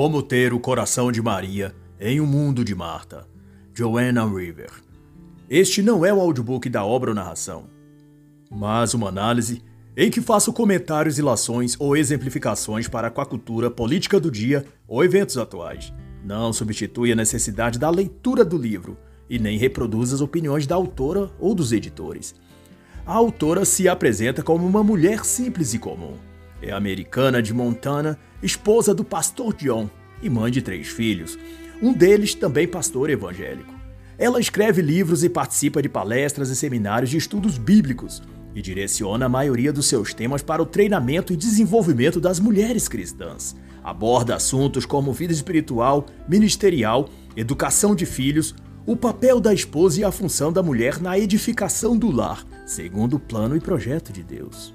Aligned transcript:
Como 0.00 0.22
ter 0.22 0.52
o 0.52 0.60
coração 0.60 1.10
de 1.10 1.20
Maria 1.20 1.74
em 1.98 2.20
um 2.20 2.24
mundo 2.24 2.64
de 2.64 2.72
Marta. 2.72 3.26
Joanna 3.74 4.24
River. 4.24 4.70
Este 5.50 5.82
não 5.82 6.06
é 6.06 6.14
o 6.14 6.20
audiobook 6.20 6.68
da 6.68 6.84
obra 6.84 7.10
ou 7.10 7.16
narração, 7.16 7.64
mas 8.48 8.94
uma 8.94 9.08
análise 9.08 9.60
em 9.96 10.08
que 10.08 10.20
faço 10.20 10.52
comentários, 10.52 11.18
ilações 11.18 11.74
ou 11.80 11.96
exemplificações 11.96 12.86
para 12.86 13.10
com 13.10 13.20
a 13.20 13.26
cultura 13.26 13.72
política 13.72 14.20
do 14.20 14.30
dia 14.30 14.64
ou 14.86 15.04
eventos 15.04 15.36
atuais. 15.36 15.92
Não 16.24 16.52
substitui 16.52 17.10
a 17.10 17.16
necessidade 17.16 17.76
da 17.76 17.90
leitura 17.90 18.44
do 18.44 18.56
livro 18.56 18.96
e 19.28 19.36
nem 19.36 19.58
reproduz 19.58 20.12
as 20.12 20.20
opiniões 20.20 20.64
da 20.64 20.76
autora 20.76 21.28
ou 21.40 21.56
dos 21.56 21.72
editores. 21.72 22.36
A 23.04 23.14
autora 23.14 23.64
se 23.64 23.88
apresenta 23.88 24.44
como 24.44 24.64
uma 24.64 24.84
mulher 24.84 25.24
simples 25.24 25.74
e 25.74 25.78
comum. 25.80 26.14
É 26.60 26.72
americana 26.72 27.40
de 27.40 27.54
Montana, 27.54 28.18
esposa 28.42 28.94
do 28.94 29.04
pastor 29.04 29.54
John 29.54 29.88
e 30.22 30.28
mãe 30.28 30.50
de 30.50 30.60
três 30.60 30.88
filhos, 30.88 31.38
um 31.80 31.92
deles 31.92 32.34
também 32.34 32.66
pastor 32.66 33.10
evangélico. 33.10 33.72
Ela 34.18 34.40
escreve 34.40 34.82
livros 34.82 35.22
e 35.22 35.28
participa 35.28 35.80
de 35.80 35.88
palestras 35.88 36.50
e 36.50 36.56
seminários 36.56 37.10
de 37.10 37.16
estudos 37.16 37.56
bíblicos 37.56 38.20
e 38.52 38.60
direciona 38.60 39.26
a 39.26 39.28
maioria 39.28 39.72
dos 39.72 39.86
seus 39.86 40.12
temas 40.12 40.42
para 40.42 40.60
o 40.60 40.66
treinamento 40.66 41.32
e 41.32 41.36
desenvolvimento 41.36 42.20
das 42.20 42.40
mulheres 42.40 42.88
cristãs. 42.88 43.54
Aborda 43.84 44.34
assuntos 44.34 44.84
como 44.84 45.12
vida 45.12 45.32
espiritual, 45.32 46.06
ministerial, 46.28 47.08
educação 47.36 47.94
de 47.94 48.04
filhos, 48.04 48.54
o 48.84 48.96
papel 48.96 49.38
da 49.38 49.54
esposa 49.54 50.00
e 50.00 50.04
a 50.04 50.10
função 50.10 50.52
da 50.52 50.62
mulher 50.62 51.00
na 51.00 51.16
edificação 51.16 51.96
do 51.96 52.10
lar, 52.10 52.44
segundo 52.66 53.14
o 53.14 53.20
plano 53.20 53.56
e 53.56 53.60
projeto 53.60 54.12
de 54.12 54.24
Deus. 54.24 54.74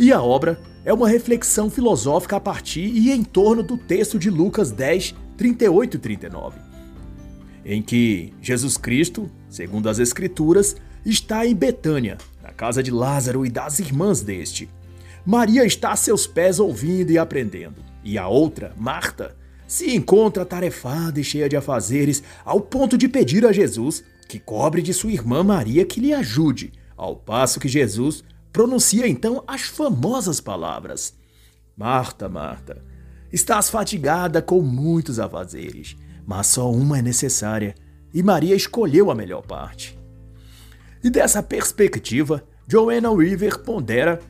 E 0.00 0.14
a 0.14 0.22
obra 0.22 0.58
é 0.82 0.94
uma 0.94 1.06
reflexão 1.06 1.68
filosófica 1.68 2.36
a 2.36 2.40
partir 2.40 2.86
e 2.86 3.10
em 3.10 3.22
torno 3.22 3.62
do 3.62 3.76
texto 3.76 4.18
de 4.18 4.30
Lucas 4.30 4.70
10, 4.70 5.14
38 5.36 5.98
e 5.98 6.00
39, 6.00 6.58
em 7.66 7.82
que 7.82 8.32
Jesus 8.40 8.78
Cristo, 8.78 9.30
segundo 9.50 9.90
as 9.90 9.98
Escrituras, 9.98 10.74
está 11.04 11.46
em 11.46 11.54
Betânia, 11.54 12.16
na 12.42 12.48
casa 12.48 12.82
de 12.82 12.90
Lázaro 12.90 13.44
e 13.44 13.50
das 13.50 13.78
irmãs 13.78 14.22
deste. 14.22 14.70
Maria 15.22 15.66
está 15.66 15.92
a 15.92 15.96
seus 15.96 16.26
pés 16.26 16.58
ouvindo 16.58 17.10
e 17.10 17.18
aprendendo, 17.18 17.84
e 18.02 18.16
a 18.16 18.26
outra, 18.26 18.72
Marta, 18.78 19.36
se 19.66 19.94
encontra 19.94 20.46
tarefada 20.46 21.20
e 21.20 21.24
cheia 21.24 21.46
de 21.46 21.58
afazeres, 21.58 22.22
ao 22.42 22.58
ponto 22.58 22.96
de 22.96 23.06
pedir 23.06 23.44
a 23.44 23.52
Jesus 23.52 24.02
que 24.26 24.38
cobre 24.38 24.80
de 24.80 24.94
sua 24.94 25.12
irmã 25.12 25.44
Maria 25.44 25.84
que 25.84 26.00
lhe 26.00 26.14
ajude, 26.14 26.72
ao 26.96 27.14
passo 27.14 27.60
que 27.60 27.68
Jesus 27.68 28.24
pronuncia 28.52 29.06
então 29.06 29.42
as 29.46 29.62
famosas 29.62 30.40
palavras: 30.40 31.14
Marta, 31.76 32.28
Marta, 32.28 32.84
estás 33.32 33.70
fatigada 33.70 34.42
com 34.42 34.60
muitos 34.60 35.18
afazeres, 35.18 35.96
mas 36.26 36.48
só 36.48 36.70
uma 36.70 36.98
é 36.98 37.02
necessária, 37.02 37.74
e 38.12 38.22
Maria 38.22 38.54
escolheu 38.54 39.10
a 39.10 39.14
melhor 39.14 39.42
parte. 39.42 39.98
E 41.02 41.08
dessa 41.08 41.42
perspectiva, 41.42 42.42
Joanna 42.66 43.10
River 43.14 43.60
pondera 43.60 44.20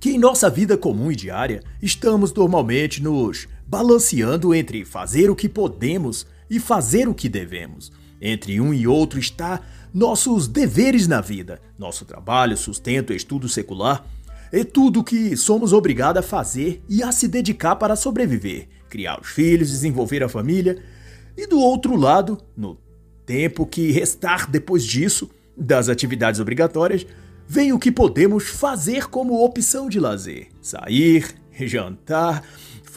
que 0.00 0.10
em 0.10 0.18
nossa 0.18 0.48
vida 0.48 0.76
comum 0.76 1.10
e 1.10 1.16
diária 1.16 1.62
estamos 1.82 2.32
normalmente 2.32 3.02
nos 3.02 3.48
balanceando 3.68 4.54
entre 4.54 4.84
fazer 4.84 5.30
o 5.30 5.36
que 5.36 5.48
podemos 5.48 6.26
e 6.48 6.58
fazer 6.58 7.06
o 7.06 7.14
que 7.14 7.28
devemos. 7.28 7.92
Entre 8.20 8.60
um 8.60 8.72
e 8.72 8.86
outro 8.86 9.20
está 9.20 9.60
nossos 9.92 10.48
deveres 10.48 11.06
na 11.06 11.20
vida, 11.20 11.60
nosso 11.78 12.04
trabalho, 12.06 12.56
sustento, 12.56 13.12
estudo 13.12 13.48
secular, 13.48 14.04
é 14.50 14.64
tudo 14.64 15.04
que 15.04 15.36
somos 15.36 15.74
obrigados 15.74 16.20
a 16.20 16.26
fazer 16.26 16.82
e 16.88 17.02
a 17.02 17.12
se 17.12 17.28
dedicar 17.28 17.76
para 17.76 17.94
sobreviver, 17.94 18.68
criar 18.88 19.20
os 19.20 19.28
filhos, 19.28 19.70
desenvolver 19.70 20.22
a 20.22 20.28
família. 20.28 20.82
E 21.36 21.46
do 21.46 21.60
outro 21.60 21.94
lado, 21.94 22.38
no 22.56 22.78
tempo 23.26 23.66
que 23.66 23.92
restar 23.92 24.50
depois 24.50 24.82
disso, 24.84 25.30
das 25.54 25.90
atividades 25.90 26.40
obrigatórias, 26.40 27.06
vem 27.46 27.72
o 27.72 27.78
que 27.78 27.92
podemos 27.92 28.48
fazer 28.48 29.08
como 29.08 29.44
opção 29.44 29.88
de 29.88 30.00
lazer: 30.00 30.48
sair, 30.62 31.34
jantar, 31.66 32.42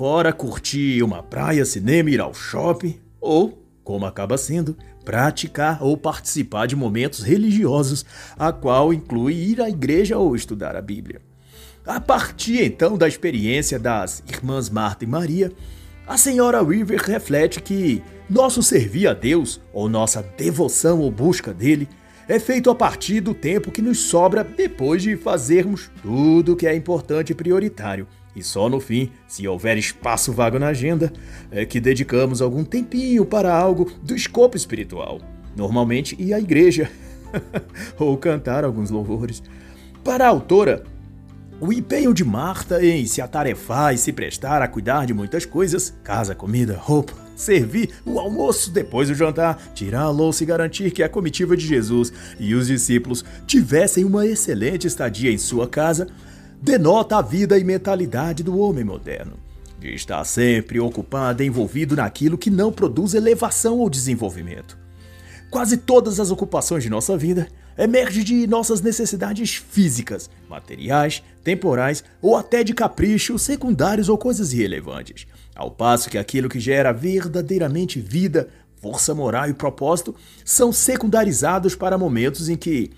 fora 0.02 0.34
curtir 0.34 1.04
uma 1.04 1.22
praia, 1.22 1.64
cinema, 1.64 2.10
ir 2.10 2.20
ao 2.20 2.34
shopping 2.34 3.00
ou, 3.20 3.64
como 3.84 4.04
acaba 4.04 4.36
sendo, 4.36 4.76
praticar 5.06 5.78
ou 5.84 5.96
participar 5.96 6.66
de 6.66 6.76
momentos 6.76 7.20
religiosos, 7.20 8.04
a 8.36 8.52
qual 8.52 8.92
inclui 8.92 9.36
ir 9.36 9.62
à 9.62 9.70
igreja 9.70 10.18
ou 10.18 10.36
estudar 10.36 10.76
a 10.76 10.82
Bíblia. 10.82 11.22
A 11.86 12.02
partir 12.02 12.64
então 12.64 12.98
da 12.98 13.08
experiência 13.08 13.78
das 13.78 14.24
irmãs 14.28 14.72
Marta 14.72 15.04
e 15.04 15.08
Maria, 15.08 15.52
a 16.08 16.18
senhora 16.18 16.64
River 16.64 17.00
reflete 17.00 17.62
que 17.62 18.02
nosso 18.28 18.64
servir 18.64 19.06
a 19.08 19.14
Deus, 19.14 19.62
ou 19.72 19.88
nossa 19.88 20.24
devoção 20.36 21.00
ou 21.00 21.12
busca 21.12 21.54
dele, 21.54 21.88
é 22.28 22.40
feito 22.40 22.72
a 22.72 22.76
partir 22.76 23.22
do 23.22 23.36
tempo 23.36 23.70
que 23.70 23.84
nos 23.84 24.00
sobra 24.00 24.44
depois 24.44 25.04
de 25.04 25.16
fazermos 25.16 25.92
tudo 26.02 26.54
o 26.54 26.56
que 26.56 26.66
é 26.66 26.76
importante 26.76 27.34
e 27.34 27.36
prioritário 27.36 28.08
e 28.36 28.44
só 28.44 28.70
no 28.70 28.80
fim, 28.80 29.12
se 29.28 29.48
houver 29.48 29.78
espaço 29.78 30.32
vago 30.32 30.58
na 30.58 30.68
agenda, 30.68 31.12
é 31.52 31.66
que 31.66 31.80
dedicamos 31.80 32.42
algum 32.42 32.64
tempinho 32.64 33.26
para 33.26 33.54
algo 33.54 33.92
do 34.02 34.16
escopo 34.16 34.56
espiritual. 34.56 35.20
Normalmente 35.56 36.16
ir 36.20 36.34
à 36.34 36.40
igreja 36.40 36.90
ou 38.00 38.18
cantar 38.18 38.64
alguns 38.64 38.90
louvores. 38.90 39.44
Para 40.04 40.26
a 40.26 40.30
autora, 40.30 40.84
o 41.60 41.72
empenho 41.72 42.14
de 42.14 42.24
Marta 42.24 42.84
em 42.84 43.06
se 43.06 43.22
atarefar 43.22 43.94
e 43.94 43.98
se 43.98 44.12
prestar 44.12 44.62
a 44.62 44.68
cuidar 44.68 45.06
de 45.06 45.14
muitas 45.14 45.46
coisas 45.46 45.94
casa, 46.04 46.34
comida, 46.34 46.76
roupa, 46.76 47.14
servir 47.36 47.90
o 48.06 48.18
almoço 48.18 48.72
depois 48.72 49.10
do 49.10 49.16
jantar, 49.16 49.62
tirar 49.74 50.04
a 50.04 50.10
louça 50.10 50.42
e 50.42 50.48
garantir 50.48 50.90
que 50.92 51.04
a 51.04 51.10
comitiva 51.10 51.56
de 51.56 51.68
Jesus 51.68 52.12
e 52.40 52.56
os 52.56 52.68
discípulos 52.68 53.24
tivessem 53.46 54.06
uma 54.06 54.26
excelente 54.26 54.88
estadia 54.88 55.32
em 55.32 55.38
sua 55.38 55.68
casa 55.68 56.08
denota 56.62 57.18
a 57.18 57.22
vida 57.24 57.58
e 57.58 57.64
mentalidade 57.64 58.44
do 58.44 58.60
homem 58.60 58.84
moderno, 58.84 59.34
de 59.80 59.96
estar 59.96 60.24
sempre 60.24 60.80
ocupado 60.80 61.42
e 61.42 61.48
envolvido 61.48 61.96
naquilo 61.96 62.38
que 62.38 62.52
não 62.52 62.72
produz 62.72 63.16
elevação 63.16 63.80
ou 63.80 63.90
desenvolvimento. 63.90 64.78
Quase 65.50 65.76
todas 65.76 66.20
as 66.20 66.30
ocupações 66.30 66.84
de 66.84 66.90
nossa 66.90 67.18
vida 67.18 67.48
emergem 67.76 68.24
de 68.24 68.46
nossas 68.46 68.80
necessidades 68.80 69.56
físicas, 69.56 70.30
materiais, 70.48 71.24
temporais 71.44 72.04
ou 72.22 72.38
até 72.38 72.64
de 72.64 72.76
caprichos 72.76 73.42
secundários 73.42 74.08
ou 74.08 74.18
coisas 74.18 74.54
irrelevantes, 74.54 75.26
ao 75.56 75.72
passo 75.72 76.12
que 76.12 76.18
aquilo 76.18 76.48
que 76.48 76.60
gera 76.60 76.92
verdadeiramente 76.92 78.00
vida, 78.00 78.50
força 78.80 79.16
moral 79.16 79.50
e 79.50 79.54
propósito 79.54 80.16
são 80.46 80.72
secundarizados 80.72 81.76
para 81.76 81.98
momentos 81.98 82.50
em 82.50 82.56
que, 82.56 82.92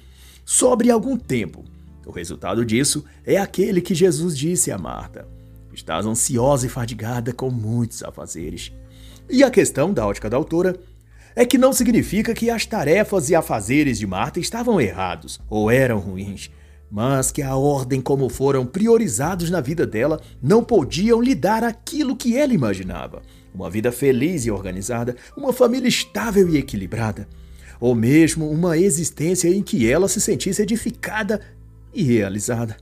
sobre 0.45 0.91
algum 0.91 1.17
tempo, 1.17 1.63
o 2.05 2.11
resultado 2.11 2.65
disso 2.65 3.03
é 3.25 3.37
aquele 3.37 3.81
que 3.81 3.95
Jesus 3.95 4.37
disse 4.37 4.71
a 4.71 4.77
Marta: 4.77 5.27
Estás 5.73 6.05
ansiosa 6.05 6.65
e 6.65 6.69
fadigada 6.69 7.33
com 7.33 7.49
muitos 7.49 8.03
afazeres. 8.03 8.71
E 9.29 9.43
a 9.43 9.49
questão 9.49 9.93
da 9.93 10.05
ótica 10.05 10.29
da 10.29 10.37
autora 10.37 10.75
é 11.35 11.45
que 11.45 11.57
não 11.57 11.73
significa 11.73 12.33
que 12.33 12.49
as 12.49 12.65
tarefas 12.65 13.29
e 13.29 13.35
afazeres 13.35 13.97
de 13.97 14.05
Marta 14.05 14.39
estavam 14.39 14.79
errados 14.79 15.39
ou 15.49 15.71
eram 15.71 15.97
ruins, 15.97 16.51
mas 16.91 17.31
que 17.31 17.41
a 17.41 17.55
ordem 17.55 17.99
como 17.99 18.29
foram 18.29 18.65
priorizados 18.65 19.49
na 19.49 19.59
vida 19.59 19.87
dela 19.87 20.21
não 20.41 20.63
podiam 20.63 21.21
lhe 21.21 21.33
dar 21.33 21.63
aquilo 21.63 22.15
que 22.15 22.37
ela 22.37 22.53
imaginava: 22.53 23.23
uma 23.53 23.69
vida 23.69 23.91
feliz 23.91 24.45
e 24.45 24.51
organizada, 24.51 25.15
uma 25.35 25.51
família 25.51 25.87
estável 25.87 26.47
e 26.49 26.57
equilibrada, 26.57 27.27
ou 27.79 27.95
mesmo 27.95 28.47
uma 28.49 28.77
existência 28.77 29.49
em 29.49 29.63
que 29.63 29.89
ela 29.89 30.07
se 30.07 30.21
sentisse 30.21 30.61
edificada 30.61 31.41
e 31.93 32.03
realizada. 32.03 32.77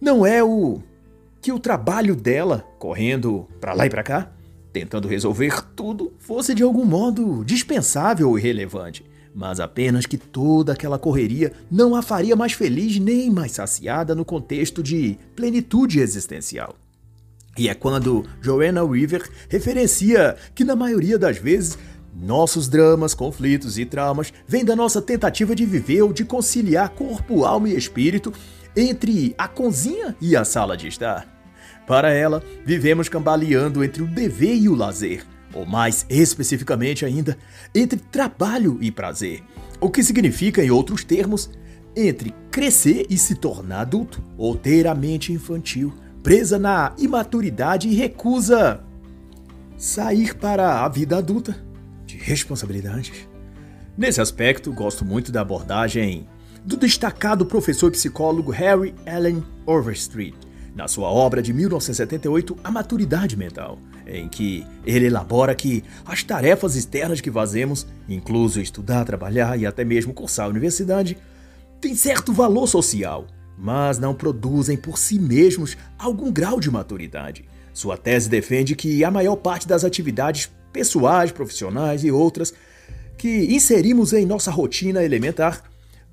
Não 0.00 0.24
é 0.24 0.42
o 0.42 0.80
que 1.40 1.52
o 1.52 1.58
trabalho 1.58 2.16
dela, 2.16 2.64
correndo 2.78 3.46
para 3.60 3.74
lá 3.74 3.86
e 3.86 3.90
para 3.90 4.02
cá, 4.02 4.32
tentando 4.72 5.08
resolver 5.08 5.62
tudo, 5.76 6.12
fosse 6.18 6.54
de 6.54 6.62
algum 6.62 6.84
modo 6.84 7.44
dispensável 7.44 8.30
ou 8.30 8.38
irrelevante, 8.38 9.04
mas 9.34 9.60
apenas 9.60 10.06
que 10.06 10.16
toda 10.16 10.72
aquela 10.72 10.98
correria 10.98 11.52
não 11.70 11.94
a 11.94 12.02
faria 12.02 12.34
mais 12.34 12.52
feliz 12.52 12.98
nem 12.98 13.30
mais 13.30 13.52
saciada 13.52 14.14
no 14.14 14.24
contexto 14.24 14.82
de 14.82 15.18
plenitude 15.36 16.00
existencial. 16.00 16.76
E 17.56 17.68
é 17.68 17.74
quando 17.74 18.24
Joanna 18.40 18.82
Weaver 18.82 19.28
referencia 19.48 20.36
que, 20.54 20.64
na 20.64 20.74
maioria 20.74 21.16
das 21.18 21.38
vezes, 21.38 21.78
nossos 22.14 22.68
dramas, 22.68 23.12
conflitos 23.12 23.76
e 23.78 23.84
traumas 23.84 24.32
vêm 24.46 24.64
da 24.64 24.76
nossa 24.76 25.02
tentativa 25.02 25.54
de 25.54 25.66
viver 25.66 26.02
ou 26.02 26.12
de 26.12 26.24
conciliar 26.24 26.90
corpo, 26.90 27.44
alma 27.44 27.68
e 27.68 27.76
espírito 27.76 28.32
entre 28.76 29.34
a 29.36 29.48
cozinha 29.48 30.16
e 30.20 30.36
a 30.36 30.44
sala 30.44 30.76
de 30.76 30.86
estar. 30.86 31.26
Para 31.86 32.12
ela, 32.12 32.42
vivemos 32.64 33.08
cambaleando 33.08 33.82
entre 33.84 34.02
o 34.02 34.06
dever 34.06 34.56
e 34.56 34.68
o 34.68 34.74
lazer, 34.74 35.24
ou 35.52 35.66
mais 35.66 36.06
especificamente 36.08 37.04
ainda, 37.04 37.36
entre 37.74 37.98
trabalho 37.98 38.78
e 38.80 38.90
prazer, 38.90 39.42
o 39.80 39.90
que 39.90 40.02
significa, 40.02 40.64
em 40.64 40.70
outros 40.70 41.04
termos, 41.04 41.50
entre 41.94 42.34
crescer 42.50 43.06
e 43.10 43.18
se 43.18 43.34
tornar 43.34 43.82
adulto, 43.82 44.22
ou 44.38 44.56
ter 44.56 44.86
a 44.86 44.94
mente 44.94 45.32
infantil, 45.32 45.92
presa 46.22 46.58
na 46.58 46.94
imaturidade 46.96 47.88
e 47.88 47.94
recusa 47.94 48.82
sair 49.76 50.34
para 50.34 50.84
a 50.84 50.88
vida 50.88 51.18
adulta 51.18 51.54
responsabilidades. 52.24 53.28
Nesse 53.96 54.20
aspecto, 54.20 54.72
gosto 54.72 55.04
muito 55.04 55.30
da 55.30 55.42
abordagem 55.42 56.26
do 56.64 56.76
destacado 56.76 57.44
professor 57.44 57.90
psicólogo 57.90 58.50
Harry 58.50 58.94
Allen 59.06 59.44
Overstreet, 59.66 60.34
na 60.74 60.88
sua 60.88 61.08
obra 61.08 61.42
de 61.42 61.52
1978, 61.52 62.56
A 62.64 62.70
Maturidade 62.70 63.36
Mental, 63.36 63.78
em 64.06 64.28
que 64.28 64.66
ele 64.84 65.06
elabora 65.06 65.54
que 65.54 65.84
as 66.04 66.22
tarefas 66.22 66.74
externas 66.74 67.20
que 67.20 67.30
fazemos, 67.30 67.86
incluso 68.08 68.60
estudar, 68.60 69.04
trabalhar 69.04 69.58
e 69.58 69.66
até 69.66 69.84
mesmo 69.84 70.14
cursar 70.14 70.46
a 70.46 70.48
universidade, 70.48 71.16
têm 71.80 71.94
certo 71.94 72.32
valor 72.32 72.66
social, 72.66 73.26
mas 73.56 73.98
não 73.98 74.14
produzem 74.14 74.76
por 74.76 74.98
si 74.98 75.18
mesmos 75.18 75.76
algum 75.98 76.32
grau 76.32 76.58
de 76.58 76.70
maturidade. 76.70 77.44
Sua 77.72 77.96
tese 77.96 78.28
defende 78.28 78.74
que 78.74 79.04
a 79.04 79.10
maior 79.10 79.36
parte 79.36 79.68
das 79.68 79.84
atividades 79.84 80.50
pessoais, 80.74 81.30
profissionais 81.30 82.02
e 82.02 82.10
outras 82.10 82.52
que 83.16 83.46
inserimos 83.54 84.12
em 84.12 84.26
nossa 84.26 84.50
rotina 84.50 85.04
elementar 85.04 85.62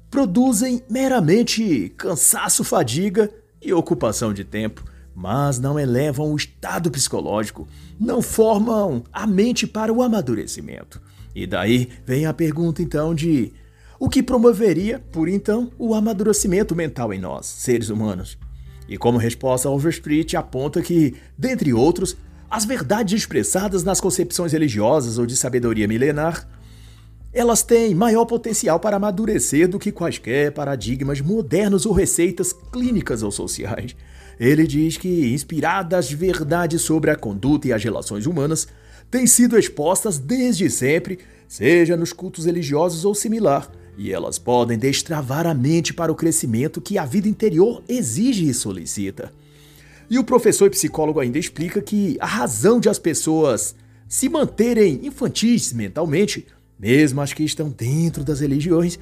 produzem 0.10 0.84
meramente 0.90 1.92
cansaço, 1.98 2.64
fadiga 2.64 3.30
e 3.62 3.74
ocupação 3.74 4.32
de 4.34 4.44
tempo, 4.44 4.84
mas 5.16 5.60
não 5.60 5.80
elevam 5.80 6.32
o 6.32 6.36
estado 6.36 6.92
psicológico, 6.92 7.68
não 8.00 8.22
formam 8.22 9.04
a 9.12 9.26
mente 9.26 9.66
para 9.66 9.92
o 9.92 10.02
amadurecimento. 10.02 11.02
E 11.34 11.48
daí 11.48 11.90
vem 12.06 12.26
a 12.26 12.34
pergunta 12.34 12.84
então 12.84 13.16
de 13.16 13.52
o 14.00 14.10
que 14.10 14.22
promoveria, 14.22 15.00
por 15.12 15.28
então, 15.28 15.72
o 15.78 15.96
amadurecimento 15.96 16.76
mental 16.76 17.14
em 17.14 17.20
nós, 17.20 17.46
seres 17.46 17.90
humanos. 17.90 18.38
E 18.88 18.98
como 18.98 19.18
resposta, 19.18 19.70
Overstreet 19.70 20.36
aponta 20.36 20.82
que, 20.82 21.16
dentre 21.38 21.74
outros, 21.74 22.18
as 22.52 22.66
verdades 22.66 23.22
expressadas 23.22 23.84
nas 23.84 24.02
concepções 24.02 24.52
religiosas 24.52 25.18
ou 25.18 25.26
de 25.26 25.36
sabedoria 25.36 25.88
milenar 25.88 26.48
elas 27.34 27.64
têm 27.64 27.96
maior 27.96 28.26
potencial 28.26 28.78
para 28.80 28.98
amadurecer 28.98 29.68
do 29.68 29.80
que 29.80 29.92
quaisquer 29.92 30.52
paradigmas 30.52 31.22
modernos 31.22 31.86
ou 31.86 31.94
receitas 31.94 32.52
clínicas 32.52 33.24
ou 33.24 33.32
sociais. 33.32 33.96
Ele 34.38 34.68
diz 34.68 34.98
que, 34.98 35.34
inspiradas 35.34 36.12
verdades 36.12 36.82
sobre 36.82 37.10
a 37.10 37.16
conduta 37.16 37.68
e 37.68 37.74
as 37.74 37.82
relações 37.82 38.26
humanas, 38.26 38.68
têm 39.10 39.26
sido 39.26 39.58
expostas 39.58 40.18
desde 40.18 40.70
sempre, 40.70 41.20
seja 41.48 41.96
nos 41.96 42.12
cultos 42.12 42.46
religiosos 42.46 43.06
ou 43.06 43.16
similar, 43.16 43.72
e 43.98 44.12
elas 44.12 44.38
podem 44.38 44.78
destravar 44.78 45.48
a 45.48 45.54
mente 45.54 45.94
para 45.94 46.12
o 46.12 46.16
crescimento 46.16 46.82
que 46.82 46.98
a 46.98 47.06
vida 47.06 47.30
interior 47.30 47.82
exige 47.88 48.50
e 48.50 48.54
solicita. 48.54 49.32
E 50.12 50.20
o 50.20 50.24
professor 50.24 50.68
e 50.68 50.72
psicólogo 50.72 51.20
ainda 51.20 51.40
explica 51.40 51.82
que 51.82 52.18
a 52.20 52.28
razão 52.28 52.80
de 52.80 52.88
as 52.88 53.00
pessoas 53.00 53.74
se 54.08 54.30
manterem 54.30 55.00
infantis 55.04 55.74
mentalmente 55.74 56.46
mesmo 56.82 57.22
as 57.22 57.32
que 57.32 57.44
estão 57.44 57.70
dentro 57.70 58.24
das 58.24 58.40
religiões, 58.40 58.98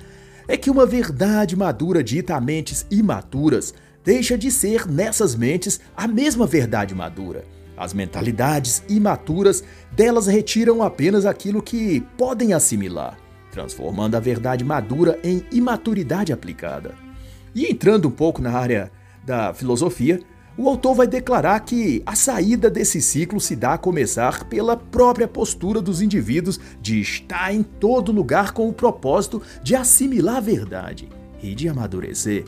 é 0.48 0.58
que 0.58 0.70
uma 0.70 0.86
verdade 0.86 1.56
madura 1.56 2.04
dita 2.04 2.36
a 2.36 2.42
mentes 2.42 2.86
imaturas 2.92 3.74
deixa 4.04 4.38
de 4.38 4.52
ser 4.52 4.86
nessas 4.86 5.34
mentes 5.34 5.80
a 5.96 6.08
mesma 6.08 6.46
verdade 6.46 6.94
madura. 6.94 7.46
As 7.78 7.94
mentalidades 7.94 8.84
imaturas 8.90 9.64
delas 9.94 10.28
retiram 10.28 10.84
apenas 10.84 11.26
aquilo 11.26 11.62
que 11.62 12.02
podem 12.18 12.52
assimilar, 12.52 13.18
transformando 13.52 14.16
a 14.16 14.20
verdade 14.20 14.66
madura 14.66 15.18
em 15.24 15.46
imaturidade 15.52 16.34
aplicada. 16.34 16.96
E 17.56 17.66
entrando 17.66 18.10
um 18.10 18.12
pouco 18.12 18.42
na 18.42 18.52
área 18.52 18.92
da 19.24 19.54
filosofia, 19.54 20.20
o 20.60 20.68
autor 20.68 20.94
vai 20.94 21.08
declarar 21.08 21.62
que 21.62 22.04
a 22.06 22.18
saída 22.18 22.70
desse 22.70 23.02
ciclo 23.02 23.40
se 23.40 23.56
dá 23.56 23.76
a 23.76 23.78
começar 23.78 24.44
pela 24.44 24.76
própria 24.76 25.26
postura 25.26 25.82
dos 25.82 26.02
indivíduos 26.02 26.60
de 26.82 27.00
estar 27.00 27.54
em 27.54 27.64
todo 27.64 28.12
lugar 28.12 28.52
com 28.52 28.68
o 28.68 28.74
propósito 28.74 29.42
de 29.64 29.74
assimilar 29.74 30.36
a 30.36 30.42
verdade 30.42 31.08
e 31.42 31.56
de 31.56 31.70
amadurecer. 31.70 32.44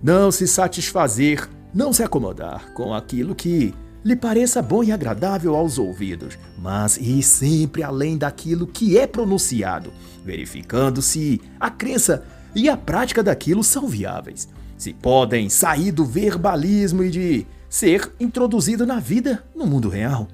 Não 0.00 0.30
se 0.30 0.46
satisfazer, 0.46 1.48
não 1.74 1.92
se 1.92 2.04
acomodar 2.04 2.72
com 2.72 2.94
aquilo 2.94 3.34
que 3.34 3.74
lhe 4.04 4.14
pareça 4.14 4.62
bom 4.62 4.84
e 4.84 4.92
agradável 4.92 5.56
aos 5.56 5.76
ouvidos, 5.76 6.38
mas 6.56 6.96
ir 6.98 7.20
sempre 7.24 7.82
além 7.82 8.16
daquilo 8.16 8.64
que 8.64 8.96
é 8.96 9.08
pronunciado, 9.08 9.92
verificando 10.24 11.02
se 11.02 11.40
a 11.58 11.68
crença 11.68 12.24
e 12.54 12.68
a 12.68 12.76
prática 12.76 13.24
daquilo 13.24 13.64
são 13.64 13.88
viáveis 13.88 14.48
se 14.76 14.92
podem 14.92 15.48
sair 15.48 15.92
do 15.92 16.04
verbalismo 16.04 17.02
e 17.04 17.10
de 17.10 17.46
ser 17.68 18.12
introduzido 18.20 18.86
na 18.86 19.00
vida 19.00 19.44
no 19.54 19.66
mundo 19.66 19.88
real. 19.88 20.28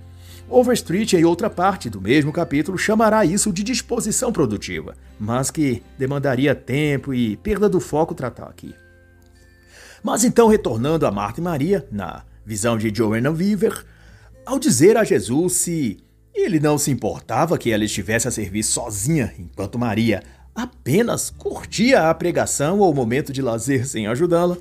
Overstreet, 0.49 1.15
em 1.15 1.25
outra 1.25 1.49
parte 1.49 1.89
do 1.89 2.01
mesmo 2.01 2.33
capítulo, 2.33 2.77
chamará 2.77 3.25
isso 3.25 3.53
de 3.53 3.63
disposição 3.63 4.33
produtiva, 4.33 4.97
mas 5.19 5.51
que 5.51 5.83
demandaria 5.97 6.55
tempo 6.55 7.15
e 7.15 7.37
perda 7.37 7.69
do 7.69 7.79
foco 7.79 8.15
tratar 8.15 8.49
aqui. 8.49 8.75
Mas 10.03 10.25
então, 10.25 10.49
retornando 10.49 11.07
a 11.07 11.13
Marta 11.13 11.41
e 11.41 11.45
Maria, 11.45 11.87
na 11.93 12.25
visão 12.45 12.77
de 12.77 12.93
Joanna 12.93 13.31
Weaver, 13.31 13.85
ao 14.45 14.59
dizer 14.59 14.97
a 14.97 15.05
Jesus 15.05 15.53
se 15.53 15.99
ele 16.35 16.59
não 16.59 16.79
se 16.79 16.91
importava 16.91 17.59
que 17.59 17.71
ela 17.71 17.85
estivesse 17.85 18.27
a 18.27 18.31
servir 18.31 18.63
sozinha 18.63 19.33
enquanto 19.39 19.79
Maria 19.79 20.23
apenas 20.55 21.31
curtia 21.31 22.09
a 22.09 22.15
pregação 22.15 22.79
ou 22.79 22.95
momento 22.95 23.33
de 23.33 23.43
lazer 23.43 23.87
sem 23.87 24.07
ajudá-la, 24.07 24.57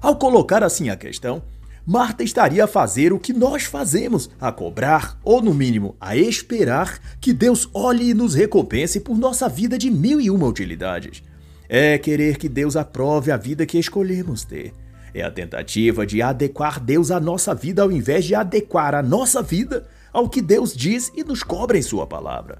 ao 0.00 0.16
colocar 0.16 0.62
assim 0.62 0.90
a 0.90 0.96
questão, 0.96 1.42
Marta 1.84 2.22
estaria 2.22 2.64
a 2.64 2.68
fazer 2.68 3.12
o 3.12 3.18
que 3.18 3.32
nós 3.32 3.64
fazemos, 3.64 4.30
a 4.40 4.52
cobrar, 4.52 5.18
ou 5.24 5.42
no 5.42 5.52
mínimo 5.52 5.96
a 6.00 6.16
esperar, 6.16 7.00
que 7.20 7.32
Deus 7.32 7.68
olhe 7.74 8.10
e 8.10 8.14
nos 8.14 8.34
recompense 8.34 9.00
por 9.00 9.18
nossa 9.18 9.48
vida 9.48 9.76
de 9.76 9.90
mil 9.90 10.20
e 10.20 10.30
uma 10.30 10.46
utilidades. 10.46 11.22
É 11.68 11.98
querer 11.98 12.36
que 12.36 12.48
Deus 12.48 12.76
aprove 12.76 13.32
a 13.32 13.36
vida 13.36 13.66
que 13.66 13.78
escolhemos 13.78 14.44
ter. 14.44 14.72
É 15.12 15.22
a 15.22 15.30
tentativa 15.30 16.06
de 16.06 16.22
adequar 16.22 16.78
Deus 16.78 17.10
à 17.10 17.18
nossa 17.18 17.52
vida 17.54 17.82
ao 17.82 17.90
invés 17.90 18.24
de 18.24 18.34
adequar 18.34 18.94
a 18.94 19.02
nossa 19.02 19.42
vida 19.42 19.86
ao 20.12 20.28
que 20.28 20.40
Deus 20.40 20.74
diz 20.74 21.10
e 21.16 21.24
nos 21.24 21.42
cobra 21.42 21.76
em 21.76 21.82
Sua 21.82 22.06
palavra. 22.06 22.58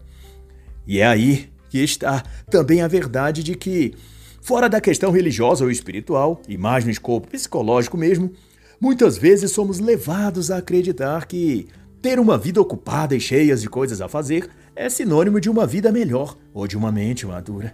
E 0.84 0.98
é 0.98 1.06
aí 1.06 1.48
que 1.72 1.82
está 1.82 2.22
também 2.50 2.82
a 2.82 2.86
verdade 2.86 3.42
de 3.42 3.54
que, 3.54 3.94
fora 4.42 4.68
da 4.68 4.78
questão 4.78 5.10
religiosa 5.10 5.64
ou 5.64 5.70
espiritual, 5.70 6.42
e 6.46 6.58
mais 6.58 6.84
no 6.84 6.90
escopo 6.90 7.28
psicológico 7.28 7.96
mesmo, 7.96 8.30
muitas 8.78 9.16
vezes 9.16 9.52
somos 9.52 9.78
levados 9.78 10.50
a 10.50 10.58
acreditar 10.58 11.24
que 11.24 11.66
ter 12.02 12.20
uma 12.20 12.36
vida 12.36 12.60
ocupada 12.60 13.16
e 13.16 13.20
cheia 13.20 13.56
de 13.56 13.70
coisas 13.70 14.02
a 14.02 14.08
fazer 14.08 14.50
é 14.76 14.90
sinônimo 14.90 15.40
de 15.40 15.48
uma 15.48 15.66
vida 15.66 15.90
melhor 15.90 16.36
ou 16.52 16.68
de 16.68 16.76
uma 16.76 16.92
mente 16.92 17.24
madura. 17.24 17.72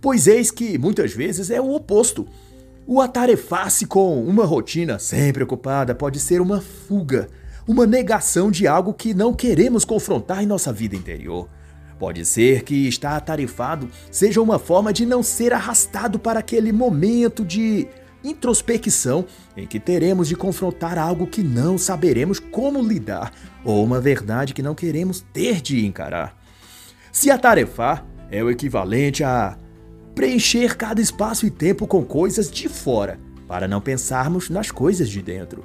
Pois 0.00 0.26
eis 0.26 0.50
que 0.50 0.78
muitas 0.78 1.12
vezes 1.12 1.50
é 1.50 1.60
o 1.60 1.74
oposto. 1.74 2.26
O 2.86 2.98
atarefar-se 2.98 3.84
com 3.84 4.24
uma 4.24 4.46
rotina 4.46 4.98
sempre 4.98 5.44
ocupada 5.44 5.94
pode 5.94 6.18
ser 6.18 6.40
uma 6.40 6.62
fuga, 6.62 7.28
uma 7.68 7.86
negação 7.86 8.50
de 8.50 8.66
algo 8.66 8.94
que 8.94 9.12
não 9.12 9.34
queremos 9.34 9.84
confrontar 9.84 10.42
em 10.42 10.46
nossa 10.46 10.72
vida 10.72 10.96
interior. 10.96 11.46
Pode 12.04 12.22
ser 12.26 12.64
que 12.64 12.86
estar 12.86 13.16
atarefado 13.16 13.88
seja 14.10 14.42
uma 14.42 14.58
forma 14.58 14.92
de 14.92 15.06
não 15.06 15.22
ser 15.22 15.54
arrastado 15.54 16.18
para 16.18 16.40
aquele 16.40 16.70
momento 16.70 17.42
de 17.42 17.88
introspecção 18.22 19.24
em 19.56 19.66
que 19.66 19.80
teremos 19.80 20.28
de 20.28 20.36
confrontar 20.36 20.98
algo 20.98 21.26
que 21.26 21.42
não 21.42 21.78
saberemos 21.78 22.38
como 22.38 22.82
lidar 22.82 23.32
ou 23.64 23.82
uma 23.82 24.02
verdade 24.02 24.52
que 24.52 24.60
não 24.60 24.74
queremos 24.74 25.24
ter 25.32 25.62
de 25.62 25.86
encarar. 25.86 26.36
Se 27.10 27.30
atarefar 27.30 28.04
é 28.30 28.44
o 28.44 28.50
equivalente 28.50 29.24
a 29.24 29.56
preencher 30.14 30.76
cada 30.76 31.00
espaço 31.00 31.46
e 31.46 31.50
tempo 31.50 31.86
com 31.86 32.04
coisas 32.04 32.50
de 32.50 32.68
fora, 32.68 33.18
para 33.48 33.66
não 33.66 33.80
pensarmos 33.80 34.50
nas 34.50 34.70
coisas 34.70 35.08
de 35.08 35.22
dentro. 35.22 35.64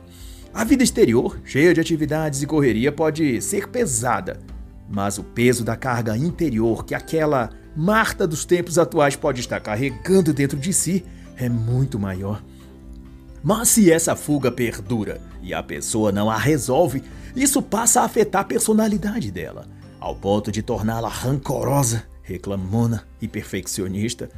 A 0.53 0.63
vida 0.63 0.85
exterior, 0.85 1.37
cheia 1.43 1.73
de 1.73 1.81
atividades 1.81 2.41
e 2.41 2.47
correria, 2.47 2.93
pode 2.93 3.41
ser 3.41 3.67
pesada 3.67 4.39
mas 4.89 5.17
o 5.17 5.23
peso 5.23 5.63
da 5.63 5.75
carga 5.75 6.17
interior 6.17 6.83
que 6.83 6.95
aquela 6.95 7.49
Marta 7.75 8.27
dos 8.27 8.43
tempos 8.43 8.77
atuais 8.77 9.15
pode 9.15 9.39
estar 9.39 9.59
carregando 9.59 10.33
dentro 10.33 10.57
de 10.57 10.73
si 10.73 11.05
é 11.37 11.47
muito 11.47 11.99
maior. 11.99 12.43
Mas 13.41 13.69
se 13.69 13.91
essa 13.91 14.15
fuga 14.15 14.51
perdura 14.51 15.21
e 15.41 15.53
a 15.53 15.63
pessoa 15.63 16.11
não 16.11 16.29
a 16.29 16.37
resolve, 16.37 17.01
isso 17.35 17.61
passa 17.61 18.01
a 18.01 18.05
afetar 18.05 18.41
a 18.41 18.45
personalidade 18.45 19.31
dela, 19.31 19.65
ao 19.99 20.13
ponto 20.13 20.51
de 20.51 20.61
torná-la 20.61 21.07
rancorosa, 21.07 22.03
reclamona 22.21 23.05
e 23.21 23.27
perfeccionista, 23.27 24.29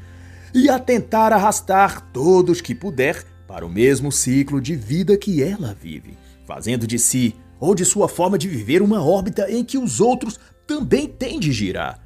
e 0.54 0.70
a 0.70 0.78
tentar 0.78 1.34
arrastar 1.34 2.02
todos 2.12 2.62
que 2.62 2.76
puder 2.76 3.24
para 3.48 3.66
o 3.66 3.70
mesmo 3.70 4.12
ciclo 4.12 4.62
de 4.62 4.76
vida 4.76 5.18
que 5.18 5.42
ela 5.42 5.74
vive, 5.74 6.16
fazendo 6.46 6.86
de 6.86 7.00
si 7.00 7.34
ou 7.62 7.76
de 7.76 7.86
sua 7.86 8.10
forma 8.10 8.40
de 8.40 8.48
viver 8.48 8.82
uma 8.82 9.06
órbita 9.06 9.50
em 9.50 9.64
que 9.64 9.78
os 9.78 10.02
outros 10.02 10.40
também 10.66 11.08
têm 11.08 11.40
de 11.40 11.52
girar. 11.52 12.04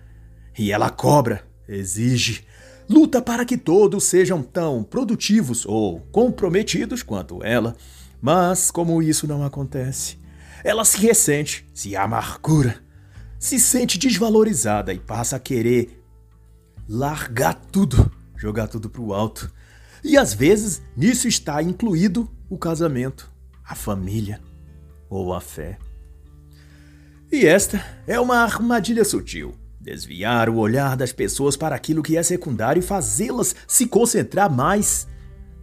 E 0.59 0.69
ela 0.71 0.89
cobra, 0.89 1.47
exige, 1.67 2.45
luta 2.89 3.21
para 3.21 3.45
que 3.45 3.57
todos 3.57 4.03
sejam 4.03 4.43
tão 4.43 4.83
produtivos 4.83 5.65
ou 5.65 6.01
comprometidos 6.11 7.01
quanto 7.01 7.41
ela. 7.41 7.73
Mas, 8.21 8.69
como 8.69 9.01
isso 9.01 9.25
não 9.25 9.45
acontece, 9.45 10.17
ela 10.61 10.83
se 10.83 10.97
ressente, 10.97 11.65
se 11.73 11.95
amargura, 11.95 12.75
se 13.39 13.57
sente 13.57 13.97
desvalorizada 13.97 14.93
e 14.93 14.99
passa 14.99 15.37
a 15.37 15.39
querer 15.39 16.03
largar 16.87 17.53
tudo, 17.53 18.11
jogar 18.35 18.67
tudo 18.67 18.89
pro 18.89 19.13
alto. 19.13 19.49
E 20.03 20.17
às 20.17 20.33
vezes 20.33 20.81
nisso 20.97 21.29
está 21.29 21.63
incluído 21.63 22.29
o 22.49 22.57
casamento, 22.57 23.31
a 23.63 23.73
família 23.73 24.41
ou 25.09 25.33
a 25.33 25.41
fé. 25.41 25.77
E 27.31 27.45
esta 27.45 27.83
é 28.07 28.19
uma 28.19 28.37
armadilha 28.37 29.03
sutil. 29.03 29.55
Desviar 29.79 30.49
o 30.49 30.57
olhar 30.57 30.95
das 30.95 31.11
pessoas 31.11 31.55
para 31.55 31.75
aquilo 31.75 32.01
que 32.01 32.17
é 32.17 32.23
secundário 32.23 32.79
e 32.79 32.83
fazê-las 32.83 33.55
se 33.67 33.87
concentrar 33.87 34.51
mais 34.51 35.07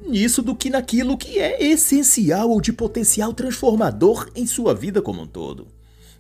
nisso 0.07 0.43
do 0.43 0.55
que 0.55 0.71
naquilo 0.71 1.17
que 1.17 1.39
é 1.39 1.63
essencial 1.65 2.51
ou 2.51 2.61
de 2.61 2.73
potencial 2.73 3.33
transformador 3.33 4.31
em 4.35 4.47
sua 4.47 4.75
vida 4.75 5.01
como 5.01 5.23
um 5.23 5.27
todo. 5.27 5.69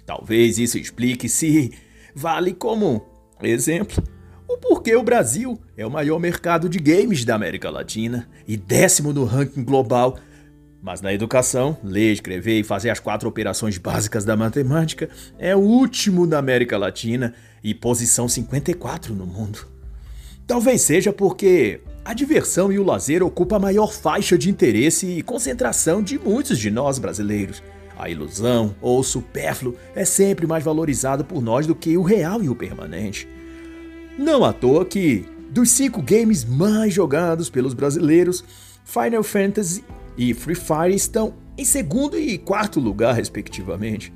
Talvez 0.04 0.58
isso 0.58 0.78
explique 0.78 1.28
se 1.28 1.72
vale 2.14 2.52
como 2.52 3.04
exemplo 3.40 4.02
o 4.52 4.58
porquê 4.58 4.94
o 4.94 5.02
Brasil 5.02 5.58
é 5.78 5.86
o 5.86 5.90
maior 5.90 6.18
mercado 6.18 6.68
de 6.68 6.78
games 6.78 7.24
da 7.24 7.34
América 7.34 7.70
Latina 7.70 8.28
e 8.46 8.54
décimo 8.54 9.10
no 9.10 9.24
ranking 9.24 9.64
global. 9.64 10.18
Mas 10.82 11.00
na 11.00 11.14
educação, 11.14 11.78
ler, 11.84 12.12
escrever 12.12 12.58
e 12.58 12.64
fazer 12.64 12.90
as 12.90 12.98
quatro 12.98 13.28
operações 13.28 13.78
básicas 13.78 14.24
da 14.24 14.36
matemática 14.36 15.08
é 15.38 15.54
o 15.54 15.60
último 15.60 16.26
na 16.26 16.38
América 16.38 16.76
Latina 16.76 17.32
e 17.62 17.72
posição 17.72 18.26
54 18.26 19.14
no 19.14 19.24
mundo. 19.24 19.64
Talvez 20.44 20.82
seja 20.82 21.12
porque 21.12 21.80
a 22.04 22.12
diversão 22.12 22.72
e 22.72 22.80
o 22.80 22.84
lazer 22.84 23.22
ocupam 23.22 23.56
a 23.56 23.60
maior 23.60 23.92
faixa 23.92 24.36
de 24.36 24.50
interesse 24.50 25.06
e 25.06 25.22
concentração 25.22 26.02
de 26.02 26.18
muitos 26.18 26.58
de 26.58 26.68
nós 26.68 26.98
brasileiros. 26.98 27.62
A 27.96 28.10
ilusão 28.10 28.74
ou 28.80 29.04
supérfluo 29.04 29.76
é 29.94 30.04
sempre 30.04 30.48
mais 30.48 30.64
valorizado 30.64 31.24
por 31.24 31.40
nós 31.40 31.64
do 31.64 31.76
que 31.76 31.96
o 31.96 32.02
real 32.02 32.42
e 32.42 32.48
o 32.48 32.56
permanente. 32.56 33.28
Não 34.18 34.44
à 34.44 34.52
toa 34.52 34.84
que, 34.84 35.24
dos 35.48 35.70
cinco 35.70 36.02
games 36.02 36.44
mais 36.44 36.92
jogados 36.92 37.48
pelos 37.48 37.72
brasileiros, 37.72 38.44
Final 38.84 39.22
Fantasy 39.22 39.84
e 40.16 40.34
Free 40.34 40.54
Fire 40.54 40.94
estão 40.94 41.34
em 41.56 41.64
segundo 41.64 42.18
e 42.18 42.38
quarto 42.38 42.80
lugar, 42.80 43.14
respectivamente. 43.14 44.12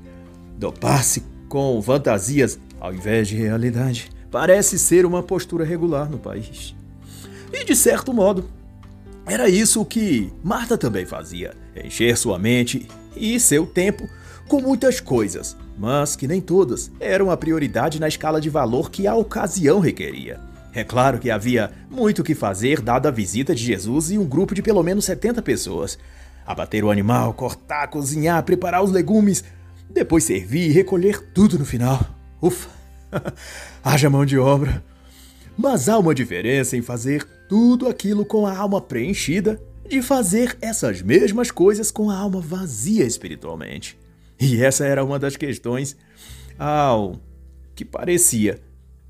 Dopar-se 0.57 1.23
com 1.47 1.81
fantasias 1.81 2.59
ao 2.79 2.93
invés 2.93 3.27
de 3.27 3.35
realidade 3.35 4.09
parece 4.31 4.77
ser 4.77 5.05
uma 5.05 5.23
postura 5.23 5.63
regular 5.63 6.09
no 6.09 6.17
país. 6.17 6.75
E 7.51 7.63
de 7.63 7.75
certo 7.75 8.13
modo, 8.13 8.45
era 9.25 9.49
isso 9.49 9.83
que 9.85 10.31
Marta 10.43 10.77
também 10.77 11.05
fazia: 11.05 11.53
encher 11.75 12.17
sua 12.17 12.37
mente 12.39 12.87
e 13.15 13.39
seu 13.39 13.65
tempo 13.65 14.07
com 14.47 14.61
muitas 14.61 14.99
coisas, 14.99 15.57
mas 15.77 16.15
que 16.15 16.27
nem 16.27 16.39
todas 16.39 16.91
eram 16.99 17.29
a 17.29 17.37
prioridade 17.37 17.99
na 17.99 18.07
escala 18.07 18.39
de 18.39 18.49
valor 18.49 18.89
que 18.89 19.05
a 19.05 19.15
ocasião 19.15 19.79
requeria. 19.79 20.39
É 20.77 20.83
claro 20.83 21.17
que 21.17 21.31
havia 21.31 21.71
muito 21.89 22.19
o 22.19 22.23
que 22.23 22.35
fazer 22.35 22.81
dada 22.81 23.09
a 23.09 23.11
visita 23.11 23.55
de 23.55 23.63
Jesus 23.63 24.11
e 24.11 24.17
um 24.19 24.23
grupo 24.23 24.53
de 24.53 24.61
pelo 24.61 24.83
menos 24.83 25.05
70 25.05 25.41
pessoas. 25.41 25.97
Abater 26.45 26.85
o 26.85 26.91
animal, 26.91 27.33
cortar, 27.33 27.87
cozinhar, 27.87 28.43
preparar 28.43 28.83
os 28.83 28.91
legumes, 28.91 29.43
depois 29.89 30.23
servir 30.23 30.69
e 30.69 30.71
recolher 30.71 31.31
tudo 31.33 31.57
no 31.57 31.65
final. 31.65 31.99
Ufa! 32.39 32.69
Haja 33.83 34.07
mão 34.07 34.23
de 34.23 34.37
obra. 34.37 34.83
Mas 35.57 35.89
há 35.89 35.97
uma 35.97 36.13
diferença 36.13 36.77
em 36.77 36.83
fazer 36.83 37.27
tudo 37.49 37.87
aquilo 37.87 38.23
com 38.23 38.45
a 38.45 38.55
alma 38.55 38.79
preenchida 38.79 39.59
de 39.89 39.99
fazer 40.03 40.55
essas 40.61 41.01
mesmas 41.01 41.49
coisas 41.49 41.89
com 41.89 42.11
a 42.11 42.15
alma 42.15 42.39
vazia 42.39 43.03
espiritualmente. 43.03 43.97
E 44.39 44.61
essa 44.61 44.85
era 44.85 45.03
uma 45.03 45.17
das 45.17 45.35
questões 45.35 45.97
ao 46.59 47.19
que 47.73 47.83
parecia 47.83 48.61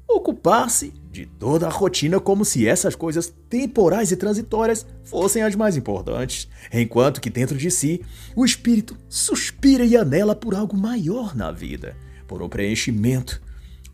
ocupar-se 0.07 0.93
de 1.11 1.25
toda 1.25 1.67
a 1.67 1.69
rotina 1.69 2.19
como 2.19 2.45
se 2.45 2.67
essas 2.67 2.95
coisas 2.95 3.33
temporais 3.49 4.11
e 4.11 4.15
transitórias 4.15 4.85
fossem 5.03 5.41
as 5.41 5.55
mais 5.55 5.75
importantes, 5.75 6.47
enquanto 6.71 7.19
que 7.19 7.29
dentro 7.29 7.57
de 7.57 7.69
si 7.69 8.01
o 8.35 8.45
espírito 8.45 8.95
suspira 9.09 9.83
e 9.83 9.97
anela 9.97 10.35
por 10.35 10.55
algo 10.55 10.77
maior 10.77 11.35
na 11.35 11.51
vida, 11.51 11.97
por 12.27 12.41
um 12.41 12.49
preenchimento, 12.49 13.41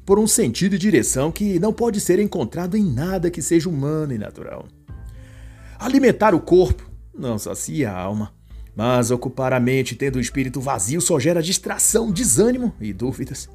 por 0.06 0.20
um 0.20 0.28
sentido 0.28 0.76
e 0.76 0.80
direção 0.80 1.32
que 1.32 1.60
não 1.60 1.72
pode 1.72 2.00
ser 2.00 2.20
encontrado 2.20 2.76
em 2.76 2.84
nada 2.84 3.32
que 3.32 3.42
seja 3.42 3.70
humano 3.70 4.14
e 4.14 4.18
natural. 4.18 4.68
Alimentar 5.80 6.36
o 6.36 6.42
corpo 6.42 6.90
não 7.14 7.38
sacia 7.38 7.92
a 7.92 7.98
alma, 7.98 8.34
mas 8.76 9.12
ocupar 9.12 9.54
a 9.54 9.60
mente 9.60 9.96
tendo 9.96 10.18
o 10.18 10.22
espírito 10.22 10.60
vazio 10.60 11.00
só 11.00 11.20
gera 11.20 11.42
distração, 11.42 12.12
desânimo 12.12 12.74
e 12.82 12.92
dúvidas. 12.92 13.48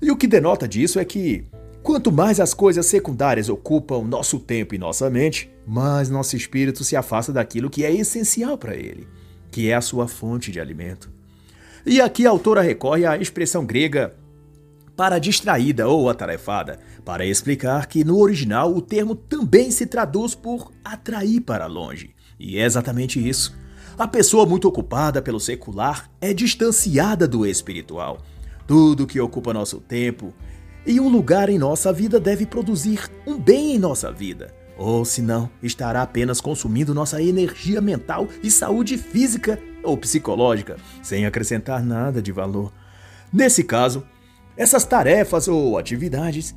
E 0.00 0.10
o 0.10 0.16
que 0.16 0.26
denota 0.26 0.68
disso 0.68 0.98
é 0.98 1.04
que, 1.04 1.44
quanto 1.84 2.10
mais 2.10 2.40
as 2.40 2.54
coisas 2.54 2.86
secundárias 2.86 3.50
ocupam 3.50 4.02
nosso 4.02 4.40
tempo 4.40 4.74
e 4.74 4.78
nossa 4.78 5.10
mente, 5.10 5.50
mais 5.66 6.08
nosso 6.08 6.34
espírito 6.34 6.82
se 6.82 6.96
afasta 6.96 7.30
daquilo 7.30 7.68
que 7.68 7.84
é 7.84 7.92
essencial 7.94 8.56
para 8.56 8.74
ele, 8.74 9.06
que 9.50 9.68
é 9.68 9.74
a 9.74 9.82
sua 9.82 10.08
fonte 10.08 10.50
de 10.50 10.58
alimento. 10.58 11.12
E 11.84 12.00
aqui 12.00 12.26
a 12.26 12.30
autora 12.30 12.62
recorre 12.62 13.04
à 13.04 13.18
expressão 13.18 13.66
grega 13.66 14.16
para 14.96 15.18
distraída 15.18 15.86
ou 15.86 16.08
atarefada, 16.08 16.80
para 17.04 17.26
explicar 17.26 17.86
que 17.86 18.02
no 18.02 18.18
original 18.18 18.74
o 18.74 18.80
termo 18.80 19.14
também 19.14 19.70
se 19.70 19.84
traduz 19.84 20.34
por 20.34 20.72
atrair 20.82 21.42
para 21.42 21.66
longe. 21.66 22.14
E 22.40 22.56
é 22.56 22.64
exatamente 22.64 23.28
isso. 23.28 23.54
A 23.98 24.08
pessoa 24.08 24.46
muito 24.46 24.66
ocupada 24.66 25.20
pelo 25.20 25.38
secular 25.38 26.10
é 26.18 26.32
distanciada 26.32 27.28
do 27.28 27.44
espiritual. 27.44 28.22
Tudo 28.66 29.06
que 29.06 29.20
ocupa 29.20 29.52
nosso 29.52 29.80
tempo 29.80 30.32
e 30.86 31.00
um 31.00 31.08
lugar 31.08 31.48
em 31.48 31.58
nossa 31.58 31.92
vida 31.92 32.20
deve 32.20 32.44
produzir 32.44 33.08
um 33.26 33.38
bem 33.38 33.74
em 33.74 33.78
nossa 33.78 34.12
vida. 34.12 34.54
Ou 34.76 35.04
senão, 35.04 35.48
estará 35.62 36.02
apenas 36.02 36.40
consumindo 36.40 36.94
nossa 36.94 37.22
energia 37.22 37.80
mental 37.80 38.28
e 38.42 38.50
saúde 38.50 38.98
física 38.98 39.58
ou 39.82 39.96
psicológica, 39.96 40.76
sem 41.02 41.26
acrescentar 41.26 41.82
nada 41.82 42.20
de 42.20 42.32
valor. 42.32 42.72
Nesse 43.32 43.62
caso, 43.62 44.04
essas 44.56 44.84
tarefas 44.84 45.48
ou 45.48 45.78
atividades, 45.78 46.54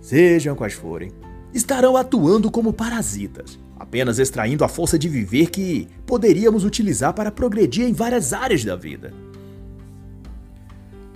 sejam 0.00 0.56
quais 0.56 0.72
forem, 0.72 1.12
estarão 1.52 1.96
atuando 1.96 2.50
como 2.50 2.72
parasitas, 2.72 3.58
apenas 3.78 4.18
extraindo 4.18 4.64
a 4.64 4.68
força 4.68 4.98
de 4.98 5.08
viver 5.08 5.50
que 5.50 5.88
poderíamos 6.06 6.64
utilizar 6.64 7.12
para 7.12 7.30
progredir 7.30 7.86
em 7.86 7.92
várias 7.92 8.32
áreas 8.32 8.64
da 8.64 8.76
vida. 8.76 9.12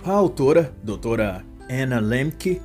A 0.03 0.11
autora, 0.11 0.73
doutora 0.83 1.43
Anna 1.69 1.99
Lemke, 1.99 2.61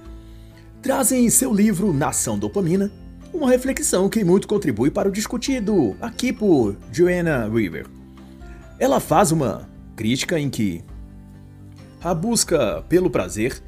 traz 0.81 1.13
em 1.13 1.29
seu 1.29 1.53
livro 1.53 1.93
Nação 1.93 2.39
Dopamina 2.39 2.91
uma 3.33 3.51
reflexão 3.51 4.09
que 4.09 4.25
muito 4.25 4.47
contribui 4.47 4.91
para 4.91 5.09
o 5.09 5.13
discutido 5.13 5.97
aqui 6.01 6.33
por 6.33 6.77
Joanna 6.93 7.49
River. 7.49 7.87
Ela 8.79 9.01
faz 9.01 9.33
uma 9.33 9.69
crítica 9.97 10.39
em 10.39 10.51
que 10.51 10.85
a 12.03 12.15
busca 12.15 12.83
pelo 12.89 13.11
prazer 13.11 13.63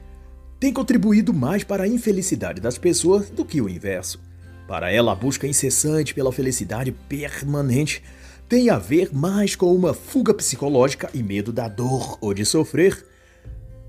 tem 0.61 0.73
contribuído 0.73 1.33
mais 1.33 1.65
para 1.65 1.85
a 1.85 1.89
infelicidade 1.89 2.61
das 2.61 2.79
pessoas 2.79 3.31
do 3.31 3.45
que 3.45 3.61
o 3.61 3.69
inverso. 3.69 4.21
Para 4.67 4.91
ela, 4.91 5.13
a 5.13 5.15
busca 5.15 5.47
incessante 5.47 6.15
pela 6.15 6.33
felicidade 6.33 6.91
permanente 6.91 8.03
tem 8.49 8.71
a 8.71 8.79
ver 8.79 9.15
mais 9.15 9.55
com 9.55 9.75
uma 9.75 9.93
fuga 9.93 10.33
psicológica 10.33 11.11
e 11.13 11.23
medo 11.23 11.53
da 11.53 11.69
dor 11.69 12.19
ou 12.21 12.33
de 12.33 12.45
sofrer. 12.45 13.05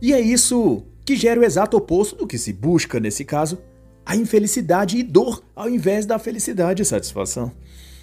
E 0.01 0.13
é 0.13 0.19
isso 0.19 0.85
que 1.05 1.15
gera 1.15 1.39
o 1.39 1.43
exato 1.43 1.77
oposto 1.77 2.15
do 2.15 2.25
que 2.25 2.37
se 2.37 2.51
busca 2.51 2.99
nesse 2.99 3.23
caso, 3.23 3.59
a 4.05 4.15
infelicidade 4.15 4.97
e 4.97 5.03
dor 5.03 5.43
ao 5.55 5.69
invés 5.69 6.05
da 6.05 6.17
felicidade 6.17 6.81
e 6.81 6.85
satisfação. 6.85 7.51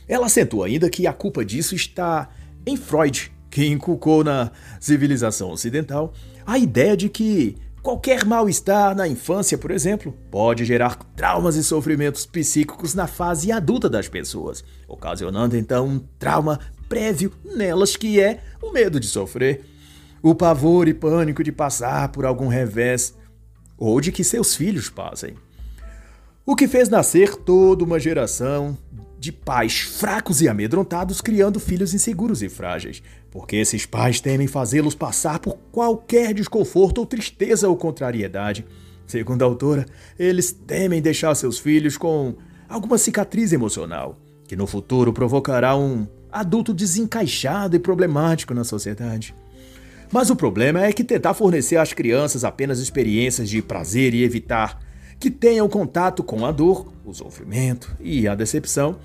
Ela 0.08 0.26
acentua 0.26 0.66
ainda 0.66 0.88
que 0.88 1.06
a 1.06 1.12
culpa 1.12 1.44
disso 1.44 1.74
está 1.74 2.30
em 2.64 2.76
Freud, 2.76 3.32
que 3.50 3.66
inculcou 3.66 4.22
na 4.24 4.50
civilização 4.80 5.50
ocidental 5.50 6.12
a 6.46 6.58
ideia 6.58 6.96
de 6.96 7.08
que 7.08 7.56
qualquer 7.82 8.24
mal-estar 8.24 8.94
na 8.94 9.08
infância, 9.08 9.58
por 9.58 9.70
exemplo, 9.70 10.16
pode 10.30 10.64
gerar 10.64 10.96
traumas 11.16 11.56
e 11.56 11.64
sofrimentos 11.64 12.24
psíquicos 12.24 12.94
na 12.94 13.06
fase 13.06 13.50
adulta 13.50 13.90
das 13.90 14.08
pessoas, 14.08 14.64
ocasionando 14.86 15.56
então 15.56 15.86
um 15.86 15.98
trauma 16.18 16.60
prévio 16.88 17.32
nelas 17.44 17.96
que 17.96 18.20
é 18.20 18.40
o 18.60 18.70
medo 18.70 19.00
de 19.00 19.06
sofrer, 19.06 19.64
o 20.22 20.34
pavor 20.34 20.86
e 20.86 20.94
pânico 20.94 21.42
de 21.42 21.50
passar 21.50 22.08
por 22.08 22.24
algum 22.24 22.46
revés 22.46 23.14
ou 23.76 24.00
de 24.00 24.12
que 24.12 24.22
seus 24.22 24.54
filhos 24.54 24.88
passem. 24.88 25.34
O 26.46 26.54
que 26.54 26.68
fez 26.68 26.88
nascer 26.88 27.34
toda 27.34 27.84
uma 27.84 27.98
geração 27.98 28.78
de 29.18 29.30
pais 29.30 29.80
fracos 29.80 30.40
e 30.40 30.48
amedrontados 30.48 31.20
criando 31.20 31.60
filhos 31.60 31.94
inseguros 31.94 32.42
e 32.42 32.48
frágeis, 32.48 33.02
porque 33.30 33.56
esses 33.56 33.86
pais 33.86 34.20
temem 34.20 34.48
fazê-los 34.48 34.94
passar 34.94 35.38
por 35.38 35.56
qualquer 35.70 36.34
desconforto 36.34 36.98
ou 36.98 37.06
tristeza 37.06 37.68
ou 37.68 37.76
contrariedade. 37.76 38.64
Segundo 39.06 39.42
a 39.42 39.44
autora, 39.44 39.86
eles 40.18 40.50
temem 40.52 41.00
deixar 41.00 41.34
seus 41.34 41.58
filhos 41.58 41.96
com 41.96 42.34
alguma 42.68 42.98
cicatriz 42.98 43.52
emocional, 43.52 44.18
que 44.48 44.56
no 44.56 44.66
futuro 44.66 45.12
provocará 45.12 45.76
um 45.76 46.06
adulto 46.30 46.74
desencaixado 46.74 47.76
e 47.76 47.78
problemático 47.78 48.54
na 48.54 48.64
sociedade. 48.64 49.34
Mas 50.12 50.28
o 50.28 50.36
problema 50.36 50.84
é 50.84 50.92
que 50.92 51.02
tentar 51.02 51.32
fornecer 51.32 51.76
às 51.76 51.94
crianças 51.94 52.44
apenas 52.44 52.78
experiências 52.78 53.48
de 53.48 53.62
prazer 53.62 54.12
e 54.12 54.22
evitar 54.22 54.78
que 55.18 55.30
tenham 55.30 55.66
contato 55.68 56.22
com 56.22 56.44
a 56.44 56.52
dor, 56.52 56.92
o 57.02 57.14
sofrimento 57.14 57.96
e 57.98 58.28
a 58.28 58.34
decepção 58.34 58.98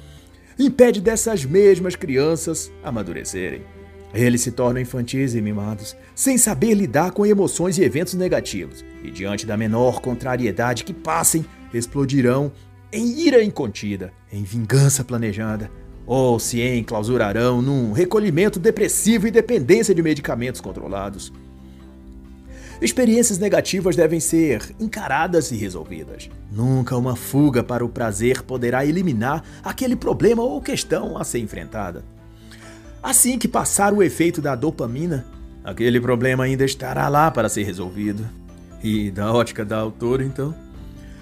impede 0.59 0.99
dessas 0.99 1.45
mesmas 1.45 1.95
crianças 1.95 2.69
amadurecerem. 2.83 3.61
Eles 4.13 4.41
se 4.41 4.51
tornam 4.51 4.81
infantis 4.81 5.33
e 5.33 5.41
mimados, 5.41 5.95
sem 6.13 6.37
saber 6.37 6.73
lidar 6.73 7.11
com 7.11 7.25
emoções 7.25 7.77
e 7.77 7.83
eventos 7.83 8.15
negativos, 8.15 8.83
e 9.03 9.09
diante 9.09 9.45
da 9.45 9.55
menor 9.55 10.01
contrariedade 10.01 10.83
que 10.83 10.93
passem, 10.93 11.45
explodirão 11.73 12.51
em 12.91 13.19
ira 13.19 13.43
incontida, 13.43 14.11
em 14.31 14.43
vingança 14.43 15.03
planejada, 15.03 15.69
ou 16.07 16.39
se 16.39 16.61
enclausurarão 16.61 17.61
num 17.61 17.91
recolhimento 17.91 18.57
depressivo 18.57 19.27
e 19.27 19.31
dependência 19.31 19.93
de 19.93 20.01
medicamentos 20.01 20.61
controlados. 20.61 21.33
Experiências 22.81 23.39
negativas 23.39 23.95
devem 23.95 24.19
ser 24.19 24.61
encaradas 24.79 25.51
e 25.51 25.57
resolvidas. 25.57 26.29
Nunca 26.51 26.95
uma 26.95 27.15
fuga 27.15 27.63
para 27.63 27.83
o 27.83 27.89
prazer 27.89 28.43
poderá 28.43 28.85
eliminar 28.85 29.43
aquele 29.63 29.95
problema 29.95 30.43
ou 30.43 30.61
questão 30.61 31.17
a 31.17 31.23
ser 31.23 31.39
enfrentada. 31.39 32.05
Assim 33.01 33.37
que 33.37 33.47
passar 33.47 33.93
o 33.93 34.03
efeito 34.03 34.41
da 34.41 34.55
dopamina, 34.55 35.25
aquele 35.63 35.99
problema 35.99 36.43
ainda 36.43 36.63
estará 36.63 37.09
lá 37.09 37.29
para 37.31 37.49
ser 37.49 37.63
resolvido. 37.63 38.23
E 38.83 39.09
da 39.09 39.33
ótica 39.33 39.65
da 39.65 39.77
autora, 39.77 40.23
então, 40.23 40.53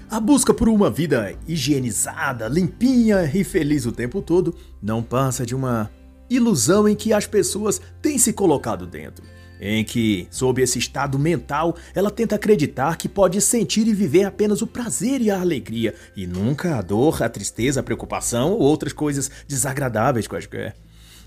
a 0.10 0.20
busca 0.20 0.54
por 0.54 0.70
uma 0.70 0.90
vida 0.90 1.36
higienizada, 1.48 2.48
limpinha 2.48 3.30
e 3.34 3.44
feliz 3.44 3.86
o 3.86 3.92
tempo 3.92 4.22
todo 4.22 4.56
não 4.82 5.02
passa 5.02 5.46
de 5.46 5.56
uma 5.56 5.90
ilusão 6.30 6.88
em 6.88 6.96
que 6.96 7.12
as 7.14 7.28
pessoas 7.28 7.82
têm 8.02 8.18
se 8.18 8.34
colocado 8.34 8.86
dentro 8.86 9.24
em 9.60 9.84
que, 9.84 10.28
sob 10.30 10.62
esse 10.62 10.80
estado 10.80 11.18
mental, 11.18 11.76
ela 11.94 12.12
tenta 12.12 12.36
acreditar 12.36 12.98
que 12.98 13.08
pode 13.08 13.40
sentir 13.42 13.88
e 13.88 13.94
viver 13.94 14.26
apenas 14.26 14.62
o 14.62 14.68
prazer 14.68 15.22
e 15.22 15.32
a 15.32 15.40
alegria, 15.40 15.96
e 16.16 16.28
nunca 16.28 16.78
a 16.78 16.82
dor, 16.82 17.24
a 17.24 17.30
tristeza, 17.30 17.80
a 17.80 17.84
preocupação 17.84 18.52
ou 18.52 18.62
outras 18.62 18.94
coisas 18.94 19.32
desagradáveis 19.48 20.28
quaisquer. 20.28 20.76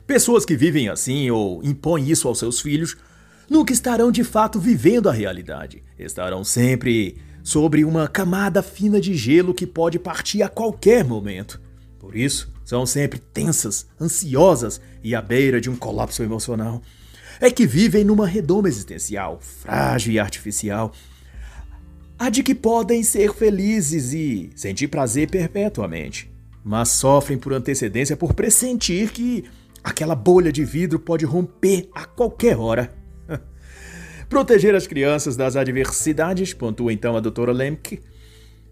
Pessoas 0.06 0.44
que 0.44 0.56
vivem 0.56 0.88
assim 0.88 1.30
ou 1.30 1.62
impõem 1.62 2.10
isso 2.10 2.28
aos 2.28 2.38
seus 2.38 2.60
filhos 2.60 2.96
nunca 3.48 3.72
estarão 3.72 4.10
de 4.10 4.24
fato 4.24 4.58
vivendo 4.58 5.08
a 5.08 5.12
realidade. 5.12 5.82
Estarão 5.98 6.44
sempre 6.44 7.16
sobre 7.48 7.82
uma 7.82 8.06
camada 8.06 8.62
fina 8.62 9.00
de 9.00 9.14
gelo 9.14 9.54
que 9.54 9.66
pode 9.66 9.98
partir 9.98 10.42
a 10.42 10.50
qualquer 10.50 11.02
momento. 11.02 11.58
Por 11.98 12.14
isso, 12.14 12.52
são 12.62 12.84
sempre 12.84 13.18
tensas, 13.18 13.86
ansiosas 13.98 14.78
e 15.02 15.14
à 15.14 15.22
beira 15.22 15.58
de 15.58 15.70
um 15.70 15.74
colapso 15.74 16.22
emocional 16.22 16.82
é 17.40 17.50
que 17.50 17.66
vivem 17.66 18.04
numa 18.04 18.26
redoma 18.26 18.68
existencial, 18.68 19.40
frágil 19.40 20.12
e 20.12 20.18
artificial, 20.18 20.92
a 22.18 22.28
de 22.28 22.42
que 22.42 22.54
podem 22.54 23.02
ser 23.02 23.32
felizes 23.32 24.12
e 24.12 24.50
sentir 24.54 24.88
prazer 24.88 25.30
perpetuamente, 25.30 26.30
mas 26.62 26.90
sofrem 26.90 27.38
por 27.38 27.54
antecedência 27.54 28.14
por 28.14 28.34
pressentir 28.34 29.10
que 29.10 29.44
aquela 29.82 30.14
bolha 30.14 30.52
de 30.52 30.66
vidro 30.66 30.98
pode 30.98 31.24
romper 31.24 31.88
a 31.94 32.04
qualquer 32.04 32.58
hora. 32.58 32.94
Proteger 34.28 34.74
as 34.74 34.86
crianças 34.86 35.36
das 35.36 35.56
adversidades, 35.56 36.52
pontua 36.52 36.92
então 36.92 37.16
a 37.16 37.20
doutora 37.20 37.52
Lemke, 37.52 38.00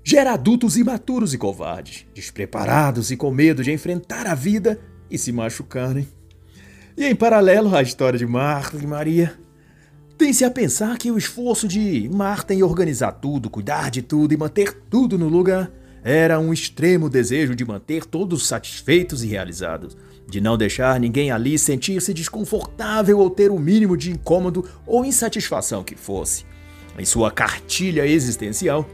gera 0.04 0.32
adultos 0.32 0.76
imaturos 0.76 1.32
e 1.32 1.38
covardes, 1.38 2.06
despreparados 2.14 3.10
e 3.10 3.16
com 3.16 3.30
medo 3.30 3.64
de 3.64 3.72
enfrentar 3.72 4.26
a 4.26 4.34
vida 4.34 4.78
e 5.10 5.16
se 5.16 5.32
machucarem. 5.32 6.06
E 6.96 7.04
em 7.04 7.14
paralelo 7.14 7.74
à 7.74 7.82
história 7.82 8.18
de 8.18 8.26
Marta 8.26 8.76
e 8.76 8.86
Maria, 8.86 9.34
tem-se 10.16 10.44
a 10.44 10.50
pensar 10.50 10.96
que 10.98 11.10
o 11.10 11.18
esforço 11.18 11.66
de 11.66 12.08
Marta 12.12 12.54
em 12.54 12.62
organizar 12.62 13.12
tudo, 13.12 13.50
cuidar 13.50 13.90
de 13.90 14.02
tudo 14.02 14.32
e 14.32 14.36
manter 14.36 14.72
tudo 14.90 15.18
no 15.18 15.28
lugar 15.28 15.70
era 16.02 16.38
um 16.38 16.52
extremo 16.52 17.10
desejo 17.10 17.56
de 17.56 17.64
manter 17.64 18.04
todos 18.04 18.46
satisfeitos 18.46 19.24
e 19.24 19.26
realizados, 19.26 19.96
de 20.28 20.40
não 20.40 20.56
deixar 20.56 20.98
ninguém 20.98 21.30
ali 21.30 21.58
sentir-se 21.58 22.12
desconfortável 22.12 23.18
ou 23.18 23.30
ter 23.30 23.50
o 23.50 23.58
mínimo 23.58 23.96
de 23.96 24.10
incômodo 24.10 24.68
ou 24.86 25.04
insatisfação 25.04 25.84
que 25.84 25.94
fosse. 25.94 26.44
Em 26.98 27.04
sua 27.04 27.30
cartilha 27.30 28.06
existencial, 28.06 28.88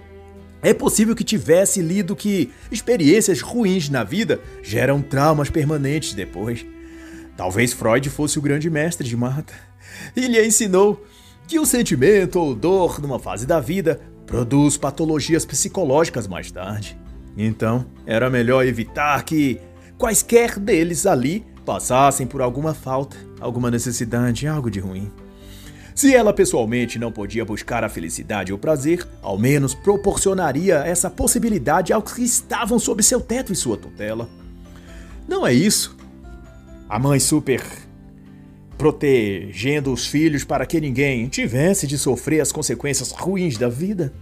é 0.61 0.73
possível 0.73 1.17
que 1.17 1.25
tivesse 1.25 1.81
lido 1.83 2.15
que 2.15 2.51
experiências 2.71 3.41
ruins 3.41 3.89
na 3.89 4.05
vida 4.05 4.41
geram 4.63 5.01
traumas 5.01 5.51
permanentes 5.51 6.15
depois. 6.15 6.65
Talvez 7.37 7.73
Freud 7.73 8.09
fosse 8.11 8.39
o 8.39 8.43
grande 8.43 8.69
mestre 8.71 9.09
de 9.09 9.17
Marta. 9.17 9.53
E 10.15 10.27
lhe 10.27 10.45
ensinou 10.45 11.05
que 11.49 11.59
o 11.59 11.67
sentimento 11.67 12.39
ou 12.39 12.55
dor 12.55 13.01
numa 13.01 13.19
fase 13.19 13.47
da 13.47 13.59
vida 13.59 14.01
produz 14.27 14.77
patologias 14.77 15.45
psicológicas 15.45 16.29
mais 16.29 16.51
tarde. 16.51 16.97
Então, 17.37 17.87
era 18.07 18.31
melhor 18.31 18.65
evitar 18.65 19.25
que 19.25 19.59
quaisquer 19.99 20.59
deles 20.59 21.07
ali 21.07 21.45
passassem 21.65 22.27
por 22.27 22.41
alguma 22.41 22.75
falta, 22.75 23.17
alguma 23.41 23.71
necessidade, 23.71 24.47
algo 24.47 24.71
de 24.71 24.81
ruim. 24.81 25.11
Se 25.95 26.15
ela 26.15 26.33
pessoalmente 26.33 26.99
não 26.99 27.13
podia 27.13 27.45
buscar 27.45 27.85
a 27.85 27.89
felicidade 27.89 28.53
ou 28.53 28.59
prazer, 28.59 29.07
ao 29.21 29.39
menos 29.39 29.75
proporcionaria 29.75 30.77
essa 30.77 31.11
possibilidade 31.11 31.93
aos 31.93 32.13
que 32.13 32.23
estavam 32.23 32.79
sob 32.79 33.03
seu 33.03 33.21
teto 33.21 33.53
e 33.53 33.57
sua 33.57 33.77
tutela. 33.77 34.29
Não 35.29 35.47
é 35.47 35.53
isso 35.53 35.97
a 36.93 36.99
mãe 36.99 37.19
super 37.19 37.63
protegendo 38.77 39.95
os 39.95 40.07
filhos 40.07 40.45
para 40.45 40.67
que 40.67 40.79
ninguém 40.79 41.27
tivesse 41.27 41.87
de 41.87 41.97
sofrer 41.97 42.41
as 42.43 42.53
consequências 42.53 43.13
ruins 43.13 43.57
da 43.57 43.67
vida. 43.67 44.13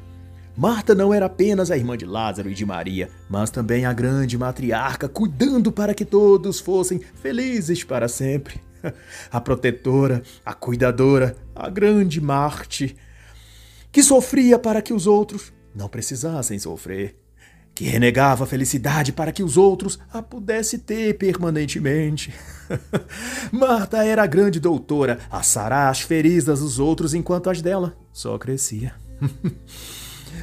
Marta 0.56 0.94
não 0.94 1.12
era 1.12 1.26
apenas 1.26 1.70
a 1.70 1.76
irmã 1.76 1.96
de 1.96 2.04
Lázaro 2.04 2.50
e 2.50 2.54
de 2.54 2.66
Maria, 2.66 3.08
mas 3.28 3.50
também 3.50 3.84
a 3.84 3.92
grande 3.92 4.36
matriarca, 4.36 5.08
cuidando 5.08 5.72
para 5.72 5.94
que 5.94 6.04
todos 6.04 6.60
fossem 6.60 7.00
felizes 7.22 7.84
para 7.84 8.08
sempre. 8.08 8.60
A 9.30 9.38
protetora, 9.38 10.22
a 10.42 10.54
cuidadora, 10.54 11.36
a 11.54 11.68
grande 11.68 12.18
Marte, 12.18 12.96
que 13.92 14.02
sofria 14.02 14.58
para 14.58 14.80
que 14.80 14.94
os 14.94 15.06
outros 15.06 15.52
não 15.74 15.86
precisassem 15.86 16.58
sofrer 16.58 17.20
que 17.80 17.84
renegava 17.84 18.44
a 18.44 18.46
felicidade 18.46 19.10
para 19.10 19.32
que 19.32 19.42
os 19.42 19.56
outros 19.56 19.98
a 20.12 20.20
pudessem 20.20 20.78
ter 20.78 21.16
permanentemente. 21.16 22.30
Marta 23.50 24.04
era 24.04 24.22
a 24.22 24.26
grande 24.26 24.60
doutora 24.60 25.18
a 25.30 25.42
sarar 25.42 25.90
as 25.90 26.02
feridas 26.02 26.60
dos 26.60 26.78
outros 26.78 27.14
enquanto 27.14 27.48
as 27.48 27.62
dela 27.62 27.96
só 28.12 28.36
crescia. 28.36 28.92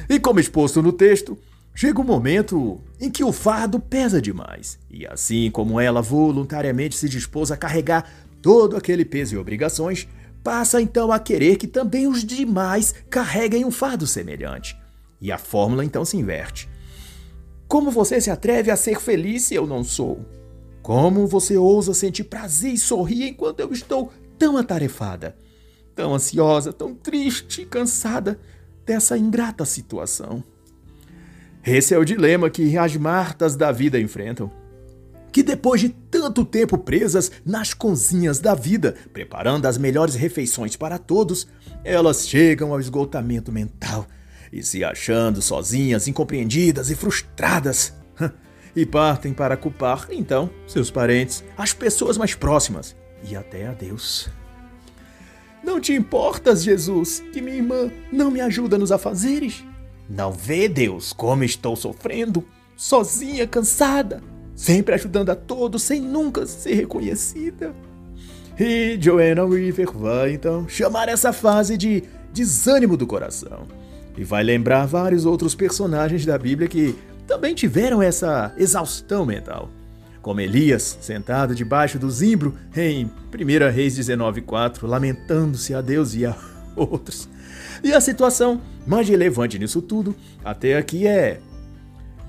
e 0.08 0.18
como 0.18 0.40
exposto 0.40 0.82
no 0.82 0.92
texto, 0.92 1.36
chega 1.74 2.00
um 2.00 2.04
momento 2.04 2.80
em 2.98 3.10
que 3.10 3.22
o 3.22 3.32
fardo 3.32 3.78
pesa 3.78 4.22
demais, 4.22 4.78
e 4.90 5.06
assim 5.06 5.50
como 5.50 5.78
ela 5.78 6.00
voluntariamente 6.00 6.96
se 6.96 7.08
dispôs 7.08 7.50
a 7.50 7.56
carregar 7.56 8.10
todo 8.40 8.76
aquele 8.76 9.04
peso 9.04 9.34
e 9.34 9.38
obrigações, 9.38 10.08
passa 10.42 10.80
então 10.80 11.12
a 11.12 11.18
querer 11.18 11.56
que 11.56 11.66
também 11.66 12.06
os 12.06 12.24
demais 12.24 12.94
carreguem 13.10 13.64
um 13.64 13.70
fardo 13.70 14.06
semelhante. 14.06 14.76
E 15.20 15.30
a 15.30 15.36
fórmula 15.36 15.84
então 15.84 16.04
se 16.04 16.16
inverte. 16.16 16.68
Como 17.66 17.90
você 17.90 18.20
se 18.20 18.30
atreve 18.30 18.70
a 18.70 18.76
ser 18.76 18.98
feliz 18.98 19.44
se 19.44 19.54
eu 19.54 19.66
não 19.66 19.84
sou? 19.84 20.24
Como 20.80 21.26
você 21.26 21.56
ousa 21.58 21.92
sentir 21.92 22.24
prazer 22.24 22.72
e 22.72 22.78
sorrir 22.78 23.28
enquanto 23.28 23.60
eu 23.60 23.70
estou 23.72 24.10
tão 24.38 24.56
atarefada, 24.56 25.36
tão 25.94 26.14
ansiosa, 26.14 26.72
tão 26.72 26.94
triste 26.94 27.66
cansada 27.66 28.40
dessa 28.88 29.18
ingrata 29.18 29.66
situação? 29.66 30.42
Esse 31.64 31.92
é 31.92 31.98
o 31.98 32.04
dilema 32.06 32.48
que 32.48 32.78
as 32.78 32.96
Martas 32.96 33.54
da 33.54 33.70
vida 33.70 34.00
enfrentam. 34.00 34.50
Que 35.30 35.42
depois 35.42 35.82
de 35.82 35.90
tanto 35.90 36.42
tempo 36.42 36.78
presas 36.78 37.30
nas 37.44 37.74
cozinhas 37.74 38.38
da 38.38 38.54
vida, 38.54 38.96
preparando 39.12 39.66
as 39.66 39.76
melhores 39.76 40.14
refeições 40.14 40.74
para 40.74 40.96
todos, 40.96 41.46
elas 41.84 42.26
chegam 42.26 42.72
ao 42.72 42.80
esgotamento 42.80 43.52
mental 43.52 44.06
e 44.50 44.62
se 44.62 44.82
achando 44.82 45.42
sozinhas, 45.42 46.08
incompreendidas 46.08 46.90
e 46.90 46.96
frustradas. 46.96 47.92
E 48.76 48.86
partem 48.86 49.32
para 49.32 49.56
culpar, 49.56 50.06
então, 50.10 50.48
seus 50.64 50.88
parentes, 50.88 51.42
as 51.56 51.72
pessoas 51.72 52.16
mais 52.16 52.36
próximas 52.36 52.94
e 53.28 53.34
até 53.34 53.66
a 53.66 53.72
Deus. 53.72 54.30
Não 55.68 55.78
te 55.78 55.92
importas, 55.92 56.64
Jesus, 56.64 57.22
que 57.30 57.42
minha 57.42 57.58
irmã 57.58 57.92
não 58.10 58.30
me 58.30 58.40
ajuda 58.40 58.78
nos 58.78 58.90
afazeres? 58.90 59.62
Não 60.08 60.32
vê, 60.32 60.66
Deus, 60.66 61.12
como 61.12 61.44
estou 61.44 61.76
sofrendo, 61.76 62.42
sozinha, 62.74 63.46
cansada, 63.46 64.22
sempre 64.56 64.94
ajudando 64.94 65.28
a 65.28 65.34
todos 65.34 65.82
sem 65.82 66.00
nunca 66.00 66.46
ser 66.46 66.72
reconhecida? 66.72 67.74
E 68.58 68.96
Joanna 68.98 69.44
River 69.44 69.92
vai 69.92 70.32
então 70.32 70.66
chamar 70.66 71.10
essa 71.10 71.34
fase 71.34 71.76
de 71.76 72.02
desânimo 72.32 72.96
do 72.96 73.06
coração 73.06 73.66
e 74.16 74.24
vai 74.24 74.42
lembrar 74.42 74.86
vários 74.86 75.26
outros 75.26 75.54
personagens 75.54 76.24
da 76.24 76.38
Bíblia 76.38 76.66
que 76.66 76.96
também 77.26 77.54
tiveram 77.54 78.00
essa 78.00 78.54
exaustão 78.56 79.26
mental. 79.26 79.68
Como 80.28 80.42
Elias, 80.42 80.98
sentado 81.00 81.54
debaixo 81.54 81.98
do 81.98 82.10
zimbro 82.10 82.54
em 82.76 83.06
1 83.06 83.72
Reis 83.72 83.98
19,4, 83.98 84.86
lamentando-se 84.86 85.72
a 85.72 85.80
Deus 85.80 86.14
e 86.14 86.26
a 86.26 86.36
outros. 86.76 87.26
E 87.82 87.94
a 87.94 87.98
situação 87.98 88.60
mais 88.86 89.08
relevante 89.08 89.58
nisso 89.58 89.80
tudo, 89.80 90.14
até 90.44 90.76
aqui, 90.76 91.06
é 91.06 91.40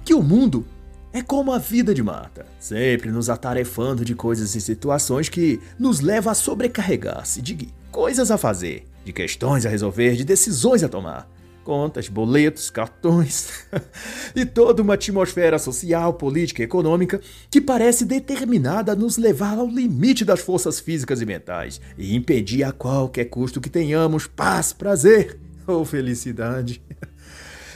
que 0.06 0.14
o 0.14 0.24
mundo 0.24 0.66
é 1.12 1.22
como 1.22 1.52
a 1.52 1.58
vida 1.58 1.94
de 1.94 2.02
Marta, 2.02 2.46
sempre 2.58 3.12
nos 3.12 3.30
atarefando 3.30 4.06
de 4.06 4.16
coisas 4.16 4.56
e 4.56 4.62
situações 4.62 5.28
que 5.28 5.60
nos 5.78 6.00
levam 6.00 6.32
a 6.32 6.36
sobrecarregar-se 6.36 7.42
de 7.42 7.68
coisas 7.92 8.32
a 8.32 8.38
fazer, 8.38 8.88
de 9.04 9.12
questões 9.12 9.66
a 9.66 9.70
resolver, 9.70 10.16
de 10.16 10.24
decisões 10.24 10.86
a 10.86 10.88
tomar 10.88 11.30
contas, 11.70 12.08
boletos, 12.08 12.72
cartões 12.72 13.64
e 14.36 14.44
toda 14.44 14.82
uma 14.82 14.96
atmosfera 14.96 15.60
social, 15.60 16.16
política 16.16 16.64
e 16.64 16.66
econômica 16.66 17.22
que 17.48 17.62
parece 17.62 18.06
determinada 18.06 18.94
a 18.94 18.96
nos 18.96 19.18
levar 19.18 19.56
ao 19.60 19.68
limite 19.68 20.26
das 20.26 20.40
forças 20.40 20.80
físicas 20.80 21.22
e 21.22 21.28
mentais 21.28 21.80
e 21.96 22.16
impedir 22.16 22.64
a 22.64 22.72
qualquer 22.72 23.26
custo 23.26 23.62
que 23.62 23.70
tenhamos 23.70 24.26
paz, 24.26 24.74
prazer 24.74 25.38
ou 25.68 25.86
felicidade. 25.86 26.82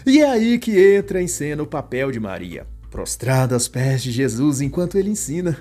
E 0.05 0.19
é 0.19 0.29
aí 0.29 0.59
que 0.59 0.77
entra 0.97 1.21
em 1.21 1.27
cena 1.27 1.63
o 1.63 1.65
papel 1.65 2.11
de 2.11 2.19
Maria, 2.19 2.67
prostrada 2.91 3.55
aos 3.55 3.69
pés 3.69 4.03
de 4.03 4.11
Jesus 4.11 4.59
enquanto 4.59 4.97
ele 4.97 5.09
ensina. 5.09 5.57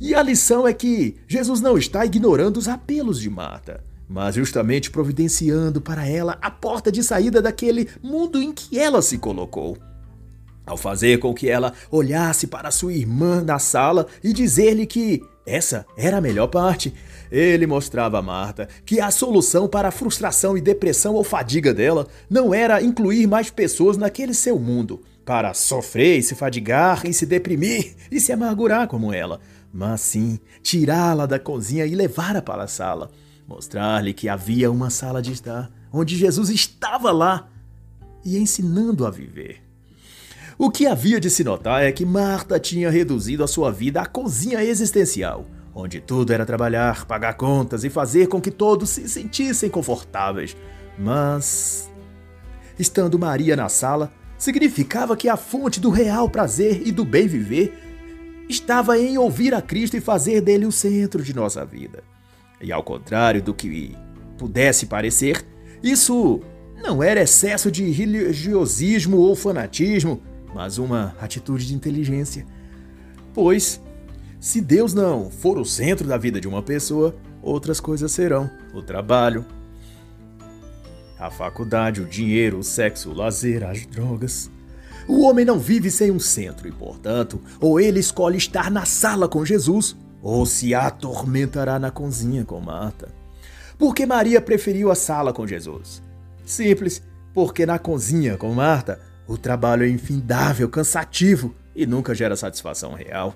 E 0.00 0.12
a 0.12 0.20
lição 0.24 0.66
é 0.66 0.72
que 0.72 1.18
Jesus 1.28 1.60
não 1.60 1.78
está 1.78 2.04
ignorando 2.04 2.56
os 2.56 2.66
apelos 2.66 3.20
de 3.20 3.30
Marta 3.30 3.80
mas 4.10 4.34
justamente 4.34 4.90
providenciando 4.90 5.80
para 5.80 6.04
ela 6.04 6.36
a 6.42 6.50
porta 6.50 6.90
de 6.90 7.00
saída 7.00 7.40
daquele 7.40 7.88
mundo 8.02 8.42
em 8.42 8.52
que 8.52 8.76
ela 8.76 9.00
se 9.00 9.16
colocou. 9.16 9.78
Ao 10.66 10.76
fazer 10.76 11.20
com 11.20 11.32
que 11.32 11.48
ela 11.48 11.72
olhasse 11.92 12.48
para 12.48 12.72
sua 12.72 12.92
irmã 12.92 13.40
na 13.40 13.60
sala 13.60 14.08
e 14.22 14.32
dizer-lhe 14.32 14.84
que 14.84 15.22
essa 15.46 15.86
era 15.96 16.16
a 16.16 16.20
melhor 16.20 16.48
parte, 16.48 16.92
ele 17.30 17.68
mostrava 17.68 18.18
a 18.18 18.22
Marta 18.22 18.68
que 18.84 19.00
a 19.00 19.12
solução 19.12 19.68
para 19.68 19.88
a 19.88 19.92
frustração 19.92 20.58
e 20.58 20.60
depressão 20.60 21.14
ou 21.14 21.22
fadiga 21.22 21.72
dela 21.72 22.08
não 22.28 22.52
era 22.52 22.82
incluir 22.82 23.28
mais 23.28 23.48
pessoas 23.48 23.96
naquele 23.96 24.34
seu 24.34 24.58
mundo, 24.58 25.02
para 25.24 25.54
sofrer 25.54 26.18
e 26.18 26.22
se 26.22 26.34
fadigar 26.34 27.06
e 27.06 27.12
se 27.12 27.24
deprimir 27.24 27.94
e 28.10 28.18
se 28.18 28.32
amargurar 28.32 28.88
como 28.88 29.12
ela, 29.12 29.40
mas 29.72 30.00
sim 30.00 30.40
tirá-la 30.62 31.26
da 31.26 31.38
cozinha 31.38 31.86
e 31.86 31.94
levá-la 31.94 32.42
para 32.42 32.64
a 32.64 32.68
sala 32.68 33.08
mostrar-lhe 33.50 34.14
que 34.14 34.28
havia 34.28 34.70
uma 34.70 34.90
sala 34.90 35.20
de 35.20 35.32
estar, 35.32 35.68
onde 35.92 36.16
Jesus 36.16 36.50
estava 36.50 37.10
lá 37.10 37.48
e 38.24 38.38
ensinando 38.38 39.04
a 39.04 39.10
viver. 39.10 39.60
O 40.56 40.70
que 40.70 40.86
havia 40.86 41.18
de 41.18 41.28
se 41.28 41.42
notar 41.42 41.82
é 41.82 41.90
que 41.90 42.06
Marta 42.06 42.60
tinha 42.60 42.88
reduzido 42.88 43.42
a 43.42 43.48
sua 43.48 43.72
vida 43.72 44.00
à 44.00 44.06
cozinha 44.06 44.62
existencial, 44.62 45.44
onde 45.74 46.00
tudo 46.00 46.32
era 46.32 46.46
trabalhar, 46.46 47.06
pagar 47.06 47.34
contas 47.34 47.82
e 47.82 47.90
fazer 47.90 48.28
com 48.28 48.40
que 48.40 48.52
todos 48.52 48.90
se 48.90 49.08
sentissem 49.08 49.68
confortáveis. 49.68 50.56
Mas, 50.96 51.90
estando 52.78 53.18
Maria 53.18 53.56
na 53.56 53.68
sala, 53.68 54.12
significava 54.38 55.16
que 55.16 55.28
a 55.28 55.36
fonte 55.36 55.80
do 55.80 55.90
real 55.90 56.30
prazer 56.30 56.86
e 56.86 56.92
do 56.92 57.04
bem 57.04 57.26
viver 57.26 57.76
estava 58.48 58.96
em 58.96 59.18
ouvir 59.18 59.52
a 59.54 59.60
Cristo 59.60 59.96
e 59.96 60.00
fazer 60.00 60.40
dele 60.40 60.66
o 60.66 60.72
centro 60.72 61.20
de 61.20 61.34
nossa 61.34 61.64
vida. 61.64 62.09
E 62.60 62.72
ao 62.72 62.82
contrário 62.82 63.42
do 63.42 63.54
que 63.54 63.96
pudesse 64.36 64.86
parecer, 64.86 65.44
isso 65.82 66.40
não 66.82 67.02
era 67.02 67.22
excesso 67.22 67.70
de 67.70 67.90
religiosismo 67.90 69.18
ou 69.18 69.34
fanatismo, 69.34 70.22
mas 70.54 70.78
uma 70.78 71.14
atitude 71.20 71.66
de 71.66 71.74
inteligência. 71.74 72.46
Pois, 73.32 73.80
se 74.38 74.60
Deus 74.60 74.94
não 74.94 75.30
for 75.30 75.58
o 75.58 75.64
centro 75.64 76.06
da 76.06 76.16
vida 76.16 76.40
de 76.40 76.48
uma 76.48 76.62
pessoa, 76.62 77.14
outras 77.42 77.80
coisas 77.80 78.10
serão: 78.10 78.50
o 78.74 78.82
trabalho, 78.82 79.44
a 81.18 81.30
faculdade, 81.30 82.00
o 82.00 82.06
dinheiro, 82.06 82.58
o 82.58 82.64
sexo, 82.64 83.10
o 83.10 83.14
lazer, 83.14 83.62
as 83.64 83.84
drogas. 83.86 84.50
O 85.06 85.22
homem 85.22 85.44
não 85.44 85.58
vive 85.58 85.90
sem 85.90 86.10
um 86.10 86.20
centro 86.20 86.68
e, 86.68 86.72
portanto, 86.72 87.40
ou 87.60 87.80
ele 87.80 88.00
escolhe 88.00 88.38
estar 88.38 88.70
na 88.70 88.84
sala 88.84 89.28
com 89.28 89.44
Jesus, 89.44 89.96
ou 90.22 90.44
se 90.44 90.74
atormentará 90.74 91.78
na 91.78 91.90
cozinha 91.90 92.44
com 92.44 92.60
Marta. 92.60 93.08
Porque 93.78 94.04
Maria 94.04 94.40
preferiu 94.40 94.90
a 94.90 94.94
sala 94.94 95.32
com 95.32 95.46
Jesus? 95.46 96.02
Simples, 96.44 97.02
porque 97.32 97.64
na 97.64 97.78
cozinha 97.78 98.36
com 98.36 98.52
Marta 98.52 99.00
o 99.26 99.38
trabalho 99.38 99.84
é 99.84 99.88
infindável, 99.88 100.68
cansativo 100.68 101.54
e 101.74 101.86
nunca 101.86 102.14
gera 102.14 102.36
satisfação 102.36 102.94
real. 102.94 103.34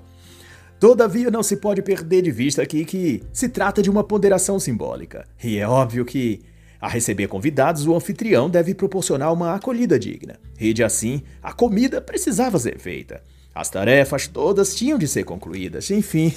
Todavia, 0.80 1.30
não 1.30 1.42
se 1.42 1.56
pode 1.56 1.80
perder 1.82 2.20
de 2.22 2.30
vista 2.30 2.60
aqui 2.60 2.84
que 2.84 3.22
se 3.32 3.48
trata 3.48 3.80
de 3.80 3.88
uma 3.88 4.02
ponderação 4.02 4.58
simbólica, 4.58 5.26
e 5.42 5.56
é 5.56 5.66
óbvio 5.66 6.04
que, 6.04 6.42
a 6.80 6.88
receber 6.88 7.28
convidados, 7.28 7.86
o 7.86 7.94
anfitrião 7.94 8.50
deve 8.50 8.74
proporcionar 8.74 9.32
uma 9.32 9.54
acolhida 9.54 9.98
digna, 9.98 10.38
e 10.60 10.74
de 10.74 10.82
assim, 10.82 11.22
a 11.42 11.52
comida 11.52 12.02
precisava 12.02 12.58
ser 12.58 12.78
feita. 12.78 13.22
As 13.54 13.70
tarefas 13.70 14.26
todas 14.26 14.74
tinham 14.74 14.98
de 14.98 15.06
ser 15.06 15.24
concluídas, 15.24 15.90
enfim, 15.90 16.34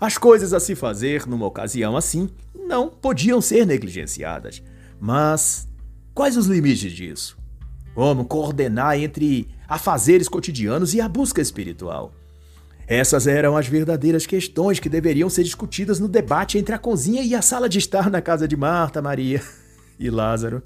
as 0.00 0.16
coisas 0.16 0.52
a 0.52 0.60
se 0.60 0.74
fazer 0.74 1.26
numa 1.26 1.46
ocasião 1.46 1.96
assim 1.96 2.28
não 2.54 2.88
podiam 2.88 3.40
ser 3.40 3.66
negligenciadas. 3.66 4.62
Mas 5.00 5.68
quais 6.14 6.36
os 6.36 6.46
limites 6.46 6.92
disso? 6.92 7.36
Como 7.94 8.24
coordenar 8.24 8.98
entre 8.98 9.48
afazeres 9.66 10.28
cotidianos 10.28 10.94
e 10.94 11.00
a 11.00 11.08
busca 11.08 11.40
espiritual? 11.40 12.12
Essas 12.86 13.26
eram 13.26 13.56
as 13.56 13.66
verdadeiras 13.66 14.24
questões 14.24 14.78
que 14.80 14.88
deveriam 14.88 15.28
ser 15.28 15.44
discutidas 15.44 16.00
no 16.00 16.08
debate 16.08 16.56
entre 16.56 16.74
a 16.74 16.78
cozinha 16.78 17.22
e 17.22 17.34
a 17.34 17.42
sala 17.42 17.68
de 17.68 17.78
estar 17.78 18.10
na 18.10 18.22
casa 18.22 18.48
de 18.48 18.56
Marta, 18.56 19.02
Maria 19.02 19.42
e 19.98 20.08
Lázaro. 20.08 20.62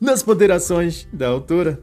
Nas 0.00 0.22
ponderações 0.22 1.08
da 1.12 1.28
autora. 1.28 1.80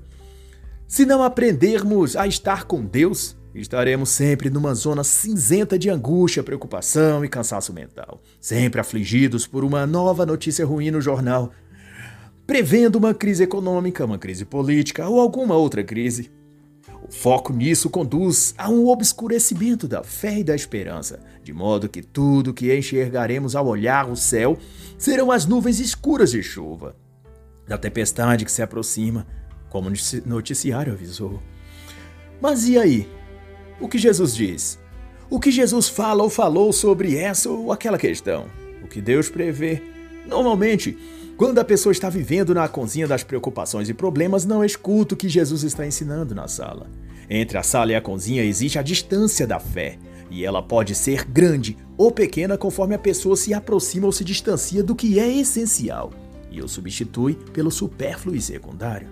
Se 0.88 1.06
não 1.06 1.22
aprendermos 1.22 2.16
a 2.16 2.26
estar 2.26 2.64
com 2.64 2.82
Deus, 2.82 3.37
Estaremos 3.58 4.10
sempre 4.10 4.52
numa 4.52 4.76
zona 4.76 5.04
cinzenta 5.04 5.80
de 5.80 5.90
angústia, 5.90 6.44
preocupação 6.44 7.26
e 7.26 7.28
cansaço 7.28 7.74
mental, 7.74 8.22
sempre 8.40 8.80
afligidos 8.80 9.48
por 9.48 9.64
uma 9.64 9.88
nova 9.88 10.28
notícia 10.28 10.64
ruim 10.64 10.92
no 10.92 11.02
jornal, 11.02 11.52
prevendo 12.46 12.98
uma 12.98 13.16
crise 13.16 13.44
econômica, 13.44 14.06
uma 14.06 14.20
crise 14.20 14.46
política 14.46 15.10
ou 15.10 15.20
alguma 15.20 15.56
outra 15.56 15.84
crise. 15.84 16.32
O 17.02 17.12
foco 17.12 17.52
nisso 17.52 17.90
conduz 17.90 18.54
a 18.60 18.70
um 18.70 18.88
obscurecimento 18.90 19.88
da 19.88 20.04
fé 20.04 20.38
e 20.38 20.44
da 20.44 20.54
esperança, 20.54 21.20
de 21.44 21.52
modo 21.52 21.90
que 21.90 22.04
tudo 22.04 22.54
que 22.54 22.76
enxergaremos 22.78 23.56
ao 23.56 23.66
olhar 23.66 24.08
o 24.08 24.16
céu 24.16 24.56
serão 25.00 25.32
as 25.32 25.48
nuvens 25.48 25.80
escuras 25.80 26.30
de 26.30 26.44
chuva, 26.44 26.96
da 27.68 27.76
tempestade 27.76 28.46
que 28.46 28.52
se 28.52 28.62
aproxima, 28.62 29.26
como 29.68 29.90
o 29.90 29.94
noticiário 30.28 30.94
avisou. 30.94 31.42
Mas 32.40 32.68
e 32.68 32.78
aí? 32.78 33.18
O 33.80 33.88
que 33.88 33.98
Jesus 33.98 34.36
diz? 34.36 34.80
O 35.30 35.40
que 35.40 35.52
Jesus 35.52 35.88
fala 35.88 36.24
ou 36.24 36.30
falou 36.30 36.74
sobre 36.74 37.16
essa 37.16 37.50
ou 37.50 37.72
aquela 37.72 37.98
questão? 37.98 38.46
O 38.84 38.88
que 38.88 39.02
Deus 39.02 39.30
prevê? 39.30 39.82
Normalmente, 40.26 40.98
quando 41.38 41.60
a 41.60 41.64
pessoa 41.64 41.92
está 41.92 42.10
vivendo 42.10 42.54
na 42.54 42.68
cozinha 42.68 43.08
das 43.08 43.24
preocupações 43.24 43.90
e 43.90 43.94
problemas, 43.94 44.46
não 44.46 44.64
escuta 44.64 45.14
o 45.14 45.18
que 45.18 45.30
Jesus 45.30 45.64
está 45.64 45.86
ensinando 45.86 46.34
na 46.34 46.48
sala. 46.48 46.90
Entre 47.30 47.58
a 47.58 47.64
sala 47.64 47.92
e 47.92 47.96
a 47.96 48.02
cozinha 48.02 48.44
existe 48.44 48.80
a 48.80 48.82
distância 48.82 49.46
da 49.46 49.60
fé, 49.60 50.00
e 50.32 50.44
ela 50.44 50.64
pode 50.64 50.96
ser 50.96 51.26
grande 51.26 51.78
ou 51.98 52.12
pequena 52.12 52.58
conforme 52.58 52.96
a 52.96 53.00
pessoa 53.00 53.36
se 53.36 53.54
aproxima 53.54 54.06
ou 54.06 54.12
se 54.12 54.24
distancia 54.24 54.82
do 54.82 54.96
que 54.96 55.20
é 55.20 55.30
essencial 55.30 56.12
e 56.50 56.62
o 56.62 56.68
substitui 56.68 57.36
pelo 57.54 57.70
supérfluo 57.70 58.36
e 58.36 58.42
secundário. 58.42 59.10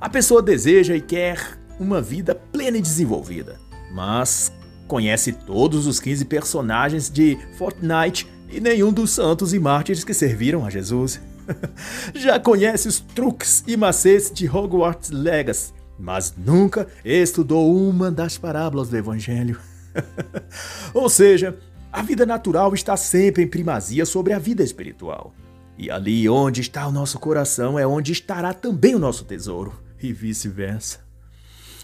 A 0.00 0.08
pessoa 0.08 0.42
deseja 0.42 0.96
e 0.96 1.00
quer 1.00 1.59
uma 1.80 2.00
vida 2.02 2.34
plena 2.34 2.76
e 2.76 2.82
desenvolvida, 2.82 3.58
mas 3.90 4.52
conhece 4.86 5.32
todos 5.32 5.86
os 5.86 5.98
15 5.98 6.26
personagens 6.26 7.08
de 7.08 7.38
Fortnite 7.56 8.28
e 8.50 8.60
nenhum 8.60 8.92
dos 8.92 9.10
santos 9.12 9.54
e 9.54 9.58
mártires 9.58 10.04
que 10.04 10.12
serviram 10.12 10.66
a 10.66 10.70
Jesus. 10.70 11.20
Já 12.14 12.38
conhece 12.38 12.86
os 12.86 13.00
truques 13.00 13.64
e 13.66 13.76
macetes 13.76 14.30
de 14.30 14.48
Hogwarts 14.48 15.10
Legacy, 15.10 15.72
mas 15.98 16.34
nunca 16.36 16.86
estudou 17.04 17.74
uma 17.74 18.10
das 18.10 18.36
parábolas 18.36 18.90
do 18.90 18.96
Evangelho. 18.96 19.58
Ou 20.92 21.08
seja, 21.08 21.58
a 21.90 22.02
vida 22.02 22.26
natural 22.26 22.74
está 22.74 22.96
sempre 22.96 23.42
em 23.42 23.48
primazia 23.48 24.04
sobre 24.04 24.32
a 24.32 24.38
vida 24.38 24.62
espiritual. 24.62 25.32
E 25.78 25.90
ali 25.90 26.28
onde 26.28 26.60
está 26.60 26.86
o 26.86 26.92
nosso 26.92 27.18
coração 27.18 27.78
é 27.78 27.86
onde 27.86 28.12
estará 28.12 28.52
também 28.52 28.94
o 28.94 28.98
nosso 28.98 29.24
tesouro, 29.24 29.82
e 30.02 30.12
vice-versa. 30.12 31.09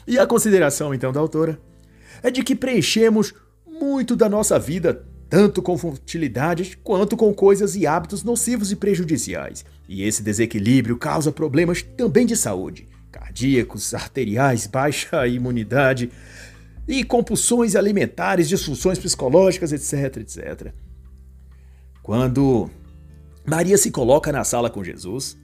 E 0.07 0.19
a 0.19 0.27
consideração, 0.27 0.95
então, 0.95 1.12
da 1.12 1.19
autora 1.19 1.59
é 2.23 2.31
de 2.31 2.42
que 2.42 2.55
preenchemos 2.55 3.35
muito 3.66 4.14
da 4.14 4.29
nossa 4.29 4.59
vida, 4.59 5.05
tanto 5.29 5.61
com 5.61 5.77
futilidades 5.77 6.77
quanto 6.83 7.16
com 7.16 7.35
coisas 7.35 7.75
e 7.75 7.87
hábitos 7.87 8.23
nocivos 8.23 8.71
e 8.71 8.77
prejudiciais. 8.77 9.64
E 9.88 10.05
esse 10.05 10.23
desequilíbrio 10.23 10.97
causa 10.97 11.33
problemas 11.33 11.83
também 11.83 12.25
de 12.25 12.37
saúde, 12.37 12.88
cardíacos, 13.11 13.92
arteriais, 13.95 14.66
baixa 14.69 15.27
imunidade, 15.27 16.11
e 16.87 17.03
compulsões 17.03 17.75
alimentares, 17.75 18.49
disfunções 18.49 18.97
psicológicas, 18.97 19.73
etc, 19.73 20.19
etc. 20.19 20.73
Quando 22.01 22.71
Maria 23.45 23.77
se 23.77 23.90
coloca 23.90 24.31
na 24.31 24.45
sala 24.45 24.71
com 24.71 24.85
Jesus, 24.85 25.37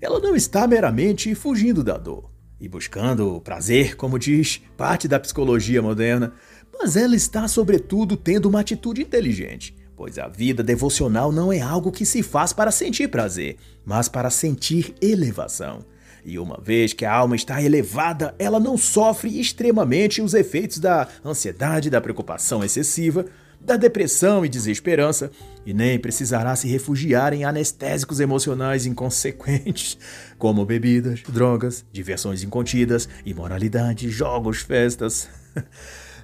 ela 0.00 0.18
não 0.18 0.34
está 0.34 0.66
meramente 0.66 1.32
fugindo 1.36 1.84
da 1.84 1.96
dor 1.96 2.28
e 2.60 2.68
buscando 2.68 3.40
prazer, 3.40 3.96
como 3.96 4.18
diz 4.18 4.60
parte 4.76 5.06
da 5.06 5.20
psicologia 5.20 5.80
moderna, 5.80 6.32
mas 6.72 6.96
ela 6.96 7.16
está, 7.16 7.46
sobretudo, 7.48 8.16
tendo 8.16 8.48
uma 8.48 8.60
atitude 8.60 9.02
inteligente, 9.02 9.74
pois 9.96 10.18
a 10.18 10.28
vida 10.28 10.62
devocional 10.62 11.32
não 11.32 11.52
é 11.52 11.60
algo 11.60 11.92
que 11.92 12.06
se 12.06 12.22
faz 12.22 12.52
para 12.52 12.70
sentir 12.70 13.08
prazer, 13.08 13.56
mas 13.84 14.08
para 14.08 14.30
sentir 14.30 14.94
elevação. 15.00 15.84
E 16.24 16.38
uma 16.38 16.60
vez 16.62 16.92
que 16.92 17.04
a 17.04 17.12
alma 17.12 17.36
está 17.36 17.62
elevada, 17.62 18.34
ela 18.38 18.60
não 18.60 18.76
sofre 18.76 19.40
extremamente 19.40 20.20
os 20.20 20.34
efeitos 20.34 20.78
da 20.78 21.08
ansiedade, 21.24 21.90
da 21.90 22.00
preocupação 22.00 22.62
excessiva, 22.62 23.24
da 23.60 23.76
depressão 23.76 24.44
e 24.44 24.48
desesperança, 24.48 25.30
e 25.66 25.74
nem 25.74 25.98
precisará 25.98 26.54
se 26.56 26.68
refugiar 26.68 27.32
em 27.32 27.44
anestésicos 27.44 28.20
emocionais 28.20 28.86
inconsequentes, 28.86 29.98
como 30.38 30.64
bebidas, 30.64 31.22
drogas, 31.22 31.84
diversões 31.92 32.42
incontidas, 32.42 33.08
imoralidade, 33.26 34.08
jogos, 34.08 34.58
festas. 34.58 35.28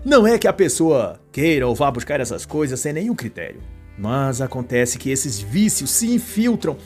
Não 0.04 0.26
é 0.26 0.38
que 0.38 0.46
a 0.46 0.52
pessoa 0.52 1.20
queira 1.32 1.66
ou 1.66 1.74
vá 1.74 1.90
buscar 1.90 2.20
essas 2.20 2.44
coisas 2.44 2.78
sem 2.80 2.92
nenhum 2.92 3.14
critério, 3.14 3.60
mas 3.98 4.40
acontece 4.40 4.98
que 4.98 5.10
esses 5.10 5.40
vícios 5.40 5.90
se 5.90 6.12
infiltram 6.12 6.76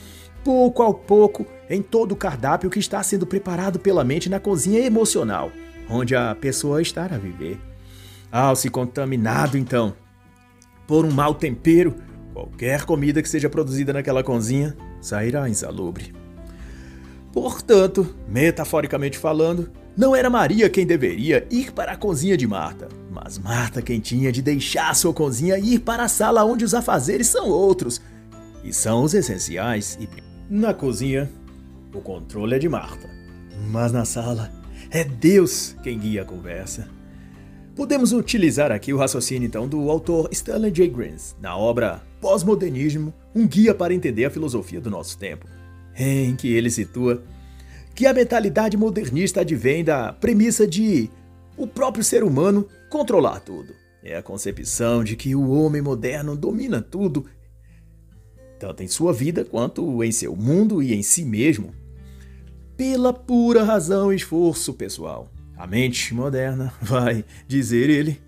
pouco 0.43 0.83
a 0.83 0.93
pouco 0.93 1.45
em 1.69 1.81
todo 1.81 2.13
o 2.13 2.15
cardápio 2.15 2.69
que 2.69 2.79
está 2.79 3.03
sendo 3.03 3.25
preparado 3.25 3.77
pela 3.77 4.03
mente 4.03 4.29
na 4.29 4.39
cozinha 4.39 4.79
emocional, 4.79 5.51
onde 5.89 6.15
a 6.15 6.33
pessoa 6.33 6.81
está 6.81 7.05
a 7.05 7.17
viver. 7.17 7.59
Ao 8.31 8.55
se 8.55 8.69
contaminado, 8.69 9.57
então, 9.57 9.95
por 10.89 11.05
um 11.05 11.11
mau 11.11 11.35
tempero, 11.35 11.93
qualquer 12.33 12.83
comida 12.83 13.21
que 13.21 13.29
seja 13.29 13.47
produzida 13.47 13.93
naquela 13.93 14.23
cozinha 14.23 14.75
sairá 14.99 15.47
insalubre. 15.47 16.11
Portanto, 17.31 18.15
metaforicamente 18.27 19.15
falando, 19.15 19.69
não 19.95 20.15
era 20.15 20.31
Maria 20.31 20.67
quem 20.67 20.87
deveria 20.87 21.45
ir 21.51 21.71
para 21.73 21.91
a 21.91 21.95
cozinha 21.95 22.35
de 22.35 22.47
Marta, 22.47 22.87
mas 23.11 23.37
Marta 23.37 23.83
quem 23.83 23.99
tinha 23.99 24.31
de 24.31 24.41
deixar 24.41 24.95
sua 24.95 25.13
cozinha 25.13 25.59
e 25.59 25.75
ir 25.75 25.79
para 25.81 26.05
a 26.05 26.07
sala 26.07 26.43
onde 26.43 26.65
os 26.65 26.73
afazeres 26.73 27.27
são 27.27 27.49
outros, 27.49 28.01
e 28.63 28.73
são 28.73 29.03
os 29.03 29.13
essenciais. 29.13 29.95
E 30.01 30.09
na 30.49 30.73
cozinha, 30.73 31.29
o 31.93 32.01
controle 32.01 32.55
é 32.55 32.59
de 32.59 32.67
Marta, 32.67 33.07
mas 33.69 33.91
na 33.91 34.05
sala 34.05 34.51
é 34.89 35.03
Deus 35.03 35.75
quem 35.83 35.99
guia 35.99 36.23
a 36.23 36.25
conversa. 36.25 36.98
Podemos 37.79 38.11
utilizar 38.11 38.73
aqui 38.73 38.91
o 38.91 38.97
raciocínio 38.97 39.47
então 39.47 39.65
do 39.65 39.89
autor 39.89 40.27
Stanley 40.33 40.69
J. 40.69 40.89
Greens 40.89 41.33
na 41.39 41.55
obra 41.55 42.03
Pós-Modernismo, 42.19 43.13
um 43.33 43.47
guia 43.47 43.73
para 43.73 43.93
entender 43.93 44.25
a 44.25 44.29
filosofia 44.29 44.81
do 44.81 44.89
nosso 44.89 45.17
tempo, 45.17 45.47
em 45.97 46.35
que 46.35 46.51
ele 46.51 46.69
situa 46.69 47.23
que 47.95 48.05
a 48.05 48.13
mentalidade 48.13 48.75
modernista 48.75 49.39
advém 49.39 49.81
da 49.81 50.11
premissa 50.11 50.67
de 50.67 51.09
o 51.55 51.65
próprio 51.65 52.03
ser 52.03 52.21
humano 52.21 52.67
controlar 52.89 53.39
tudo. 53.39 53.73
É 54.03 54.17
a 54.17 54.21
concepção 54.21 55.01
de 55.01 55.15
que 55.15 55.33
o 55.33 55.49
homem 55.49 55.81
moderno 55.81 56.35
domina 56.35 56.81
tudo, 56.81 57.27
tanto 58.59 58.83
em 58.83 58.89
sua 58.89 59.13
vida 59.13 59.45
quanto 59.45 60.03
em 60.03 60.11
seu 60.11 60.35
mundo 60.35 60.83
e 60.83 60.93
em 60.93 61.01
si 61.01 61.23
mesmo, 61.23 61.73
pela 62.75 63.13
pura 63.13 63.63
razão 63.63 64.11
e 64.11 64.17
esforço 64.17 64.73
pessoal. 64.73 65.31
A 65.59 65.67
mente 65.67 66.13
moderna, 66.13 66.73
vai 66.81 67.25
dizer 67.45 67.89
ele, 67.89 68.21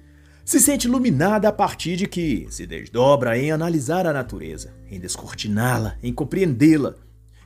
se 0.43 0.59
sente 0.59 0.85
iluminada 0.85 1.47
a 1.47 1.51
partir 1.53 1.95
de 1.95 2.05
que 2.05 2.45
se 2.49 2.67
desdobra 2.67 3.39
em 3.39 3.53
analisar 3.53 4.05
a 4.05 4.11
natureza, 4.11 4.73
em 4.89 4.99
descortiná-la, 4.99 5.95
em 6.03 6.11
compreendê-la, 6.11 6.93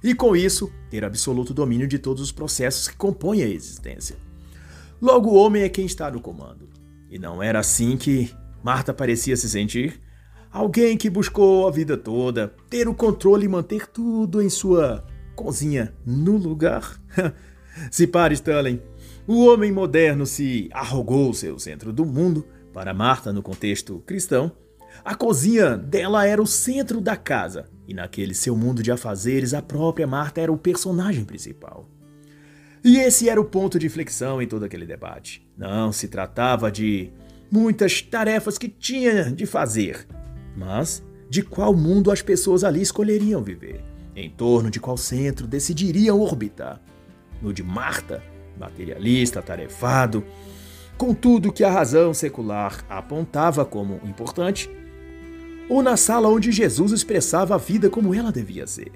e 0.03 0.15
com 0.15 0.35
isso 0.35 0.71
ter 0.89 1.05
absoluto 1.05 1.53
domínio 1.53 1.87
de 1.87 1.99
todos 1.99 2.23
os 2.23 2.31
processos 2.31 2.87
que 2.87 2.95
compõem 2.95 3.43
a 3.43 3.47
existência. 3.47 4.15
Logo, 4.99 5.29
o 5.29 5.35
homem 5.35 5.61
é 5.61 5.69
quem 5.69 5.85
está 5.85 6.09
no 6.09 6.19
comando. 6.19 6.67
E 7.07 7.19
não 7.19 7.43
era 7.43 7.59
assim 7.59 7.95
que 7.95 8.31
Marta 8.63 8.91
parecia 8.91 9.37
se 9.37 9.47
sentir? 9.47 10.01
Alguém 10.51 10.97
que 10.97 11.11
buscou 11.11 11.67
a 11.67 11.71
vida 11.71 11.95
toda 11.95 12.51
ter 12.71 12.87
o 12.87 12.93
controle 12.95 13.45
e 13.45 13.49
manter 13.49 13.85
tudo 13.85 14.41
em 14.41 14.49
sua 14.49 15.05
cozinha 15.35 15.93
no 16.03 16.37
lugar? 16.37 16.99
se 17.91 18.07
pare, 18.07 18.33
Stanley. 18.33 18.81
O 19.27 19.47
homem 19.47 19.71
moderno 19.71 20.25
se 20.25 20.69
arrogou 20.71 21.33
seu 21.33 21.57
centro 21.57 21.91
do 21.91 22.05
mundo. 22.05 22.45
Para 22.71 22.93
Marta, 22.93 23.33
no 23.33 23.41
contexto 23.41 24.03
cristão, 24.05 24.51
a 25.03 25.15
cozinha 25.15 25.75
dela 25.75 26.27
era 26.27 26.41
o 26.41 26.45
centro 26.45 27.01
da 27.01 27.15
casa, 27.15 27.67
e 27.87 27.93
naquele 27.93 28.35
seu 28.35 28.55
mundo 28.55 28.83
de 28.83 28.91
afazeres, 28.91 29.53
a 29.53 29.61
própria 29.61 30.05
Marta 30.05 30.41
era 30.41 30.51
o 30.51 30.57
personagem 30.57 31.25
principal. 31.25 31.89
E 32.83 32.97
esse 32.97 33.27
era 33.27 33.41
o 33.41 33.45
ponto 33.45 33.79
de 33.79 33.87
inflexão 33.87 34.39
em 34.39 34.47
todo 34.47 34.63
aquele 34.63 34.85
debate. 34.85 35.43
Não 35.57 35.91
se 35.91 36.07
tratava 36.07 36.71
de 36.71 37.11
muitas 37.49 38.01
tarefas 38.01 38.59
que 38.59 38.69
tinha 38.69 39.31
de 39.31 39.47
fazer, 39.47 40.05
mas 40.55 41.03
de 41.27 41.41
qual 41.41 41.73
mundo 41.73 42.11
as 42.11 42.21
pessoas 42.21 42.63
ali 42.63 42.81
escolheriam 42.81 43.41
viver, 43.41 43.83
em 44.15 44.29
torno 44.29 44.69
de 44.69 44.79
qual 44.79 44.97
centro 44.97 45.47
decidiriam 45.47 46.19
orbitar. 46.19 46.79
No 47.41 47.51
de 47.51 47.63
Marta, 47.63 48.21
materialista, 48.57 49.41
tarefado, 49.41 50.23
com 50.97 51.13
tudo 51.13 51.51
que 51.51 51.63
a 51.63 51.71
razão 51.71 52.13
secular 52.13 52.83
apontava 52.89 53.65
como 53.65 53.99
importante, 54.03 54.69
ou 55.69 55.81
na 55.81 55.97
sala 55.97 56.29
onde 56.29 56.51
Jesus 56.51 56.91
expressava 56.91 57.55
a 57.55 57.57
vida 57.57 57.89
como 57.89 58.13
ela 58.13 58.31
devia 58.31 58.67
ser. 58.67 58.91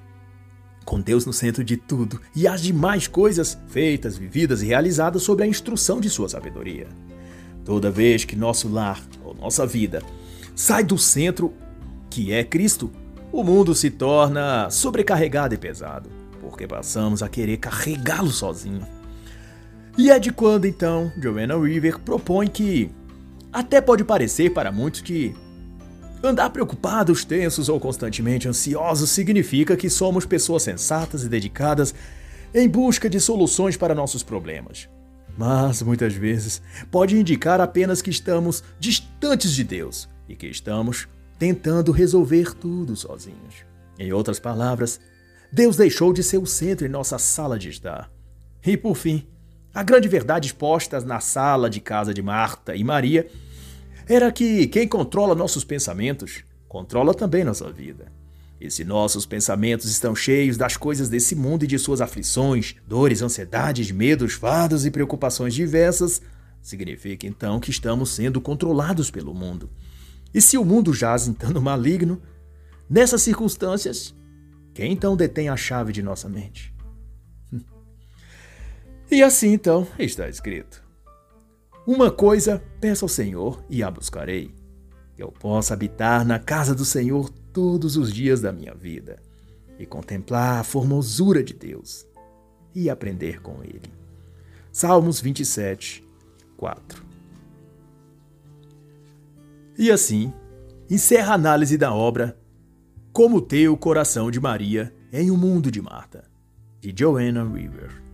Com 0.85 0.99
Deus 0.99 1.25
no 1.25 1.33
centro 1.33 1.63
de 1.63 1.77
tudo 1.77 2.19
e 2.35 2.47
as 2.47 2.61
demais 2.61 3.07
coisas 3.07 3.57
feitas, 3.67 4.17
vividas 4.17 4.61
e 4.61 4.67
realizadas 4.67 5.23
sob 5.23 5.43
a 5.43 5.47
instrução 5.47 5.99
de 5.99 6.09
sua 6.09 6.29
sabedoria. 6.29 6.87
Toda 7.63 7.91
vez 7.91 8.25
que 8.25 8.35
nosso 8.35 8.67
lar 8.67 9.01
ou 9.23 9.35
nossa 9.35 9.65
vida 9.67 10.01
sai 10.55 10.83
do 10.83 10.97
centro, 10.97 11.53
que 12.09 12.31
é 12.31 12.43
Cristo, 12.43 12.91
o 13.31 13.43
mundo 13.43 13.75
se 13.75 13.91
torna 13.91 14.69
sobrecarregado 14.71 15.53
e 15.53 15.57
pesado, 15.57 16.09
porque 16.41 16.65
passamos 16.65 17.21
a 17.21 17.29
querer 17.29 17.57
carregá-lo 17.57 18.31
sozinho. 18.31 18.98
E 19.99 20.09
é 20.09 20.17
de 20.17 20.31
quando 20.31 20.63
então 20.63 21.11
Joanna 21.21 21.59
River 21.59 21.99
propõe 21.99 22.47
que 22.47 22.89
até 23.51 23.81
pode 23.81 24.05
parecer 24.05 24.53
para 24.53 24.71
muitos 24.71 25.01
que 25.01 25.35
andar 26.23 26.51
preocupados, 26.51 27.25
tensos 27.25 27.67
ou 27.67 27.81
constantemente 27.81 28.47
ansiosos 28.47 29.09
significa 29.09 29.75
que 29.75 29.89
somos 29.89 30.25
pessoas 30.25 30.63
sensatas 30.63 31.23
e 31.23 31.27
dedicadas 31.27 31.93
em 32.53 32.69
busca 32.69 33.09
de 33.09 33.19
soluções 33.19 33.75
para 33.75 33.93
nossos 33.93 34.23
problemas. 34.23 34.87
Mas 35.37 35.81
muitas 35.81 36.13
vezes 36.13 36.61
pode 36.89 37.17
indicar 37.17 37.59
apenas 37.59 38.01
que 38.01 38.09
estamos 38.09 38.63
distantes 38.79 39.51
de 39.51 39.65
Deus 39.65 40.07
e 40.29 40.33
que 40.35 40.47
estamos 40.47 41.09
tentando 41.37 41.91
resolver 41.91 42.53
tudo 42.53 42.95
sozinhos. 42.95 43.65
Em 43.99 44.13
outras 44.13 44.39
palavras, 44.39 44.97
Deus 45.51 45.75
deixou 45.75 46.13
de 46.13 46.23
ser 46.23 46.37
o 46.37 46.45
centro 46.45 46.87
em 46.87 46.89
nossa 46.89 47.19
sala 47.19 47.59
de 47.59 47.67
estar. 47.67 48.09
E 48.65 48.77
por 48.77 48.95
fim, 48.95 49.27
a 49.79 49.83
grande 49.83 50.09
verdade 50.09 50.47
exposta 50.47 50.99
na 50.99 51.21
sala 51.21 51.69
de 51.69 51.79
casa 51.79 52.13
de 52.13 52.21
Marta 52.21 52.75
e 52.75 52.83
Maria 52.83 53.29
era 54.09 54.29
que 54.29 54.67
quem 54.67 54.85
controla 54.85 55.33
nossos 55.33 55.63
pensamentos 55.63 56.43
controla 56.67 57.13
também 57.13 57.45
nossa 57.45 57.71
vida. 57.71 58.11
E 58.59 58.69
se 58.69 58.83
nossos 58.83 59.25
pensamentos 59.25 59.89
estão 59.89 60.13
cheios 60.13 60.57
das 60.57 60.75
coisas 60.75 61.07
desse 61.07 61.33
mundo 61.33 61.63
e 61.63 61.67
de 61.67 61.79
suas 61.79 62.01
aflições, 62.01 62.75
dores, 62.85 63.21
ansiedades, 63.21 63.89
medos, 63.89 64.33
fados 64.33 64.85
e 64.85 64.91
preocupações 64.91 65.53
diversas, 65.53 66.21
significa 66.61 67.25
então 67.25 67.57
que 67.57 67.71
estamos 67.71 68.09
sendo 68.09 68.41
controlados 68.41 69.09
pelo 69.09 69.33
mundo. 69.33 69.69
E 70.33 70.41
se 70.41 70.57
o 70.57 70.65
mundo 70.65 70.93
jaz 70.93 71.25
então 71.25 71.51
no 71.51 71.61
maligno, 71.61 72.21
nessas 72.89 73.21
circunstâncias, 73.21 74.13
quem 74.73 74.91
então 74.91 75.15
detém 75.15 75.47
a 75.47 75.55
chave 75.55 75.93
de 75.93 76.03
nossa 76.03 76.27
mente? 76.27 76.77
E 79.11 79.23
assim 79.23 79.53
então 79.53 79.87
está 79.97 80.29
escrito: 80.29 80.83
Uma 81.85 82.11
coisa 82.11 82.61
peço 82.79 83.05
ao 83.05 83.09
Senhor 83.09 83.63
e 83.67 83.81
a 83.81 83.89
buscarei, 83.89 84.53
que 85.15 85.23
eu 85.23 85.31
possa 85.31 85.73
habitar 85.73 86.23
na 86.23 86.37
casa 86.37 86.75
do 86.75 86.85
Senhor 86.85 87.29
todos 87.51 87.97
os 87.97 88.13
dias 88.13 88.39
da 88.39 88.51
minha 88.51 88.73
vida 88.75 89.17
e 89.79 89.85
contemplar 89.85 90.59
a 90.59 90.63
formosura 90.63 91.43
de 91.43 91.53
Deus 91.53 92.05
e 92.75 92.89
aprender 92.89 93.41
com 93.41 93.63
Ele. 93.63 93.91
Salmos 94.71 95.19
27, 95.19 96.03
4. 96.55 97.03
E 99.77 99.89
assim, 99.89 100.31
encerra 100.89 101.31
a 101.31 101.35
análise 101.35 101.77
da 101.77 101.93
obra 101.93 102.37
Como 103.11 103.41
ter 103.41 103.69
o 103.69 103.77
coração 103.77 104.29
de 104.29 104.39
Maria 104.39 104.93
em 105.11 105.31
um 105.31 105.37
mundo 105.37 105.71
de 105.71 105.81
Marta, 105.81 106.25
de 106.79 106.93
Joanna 106.95 107.43
River. 107.43 108.08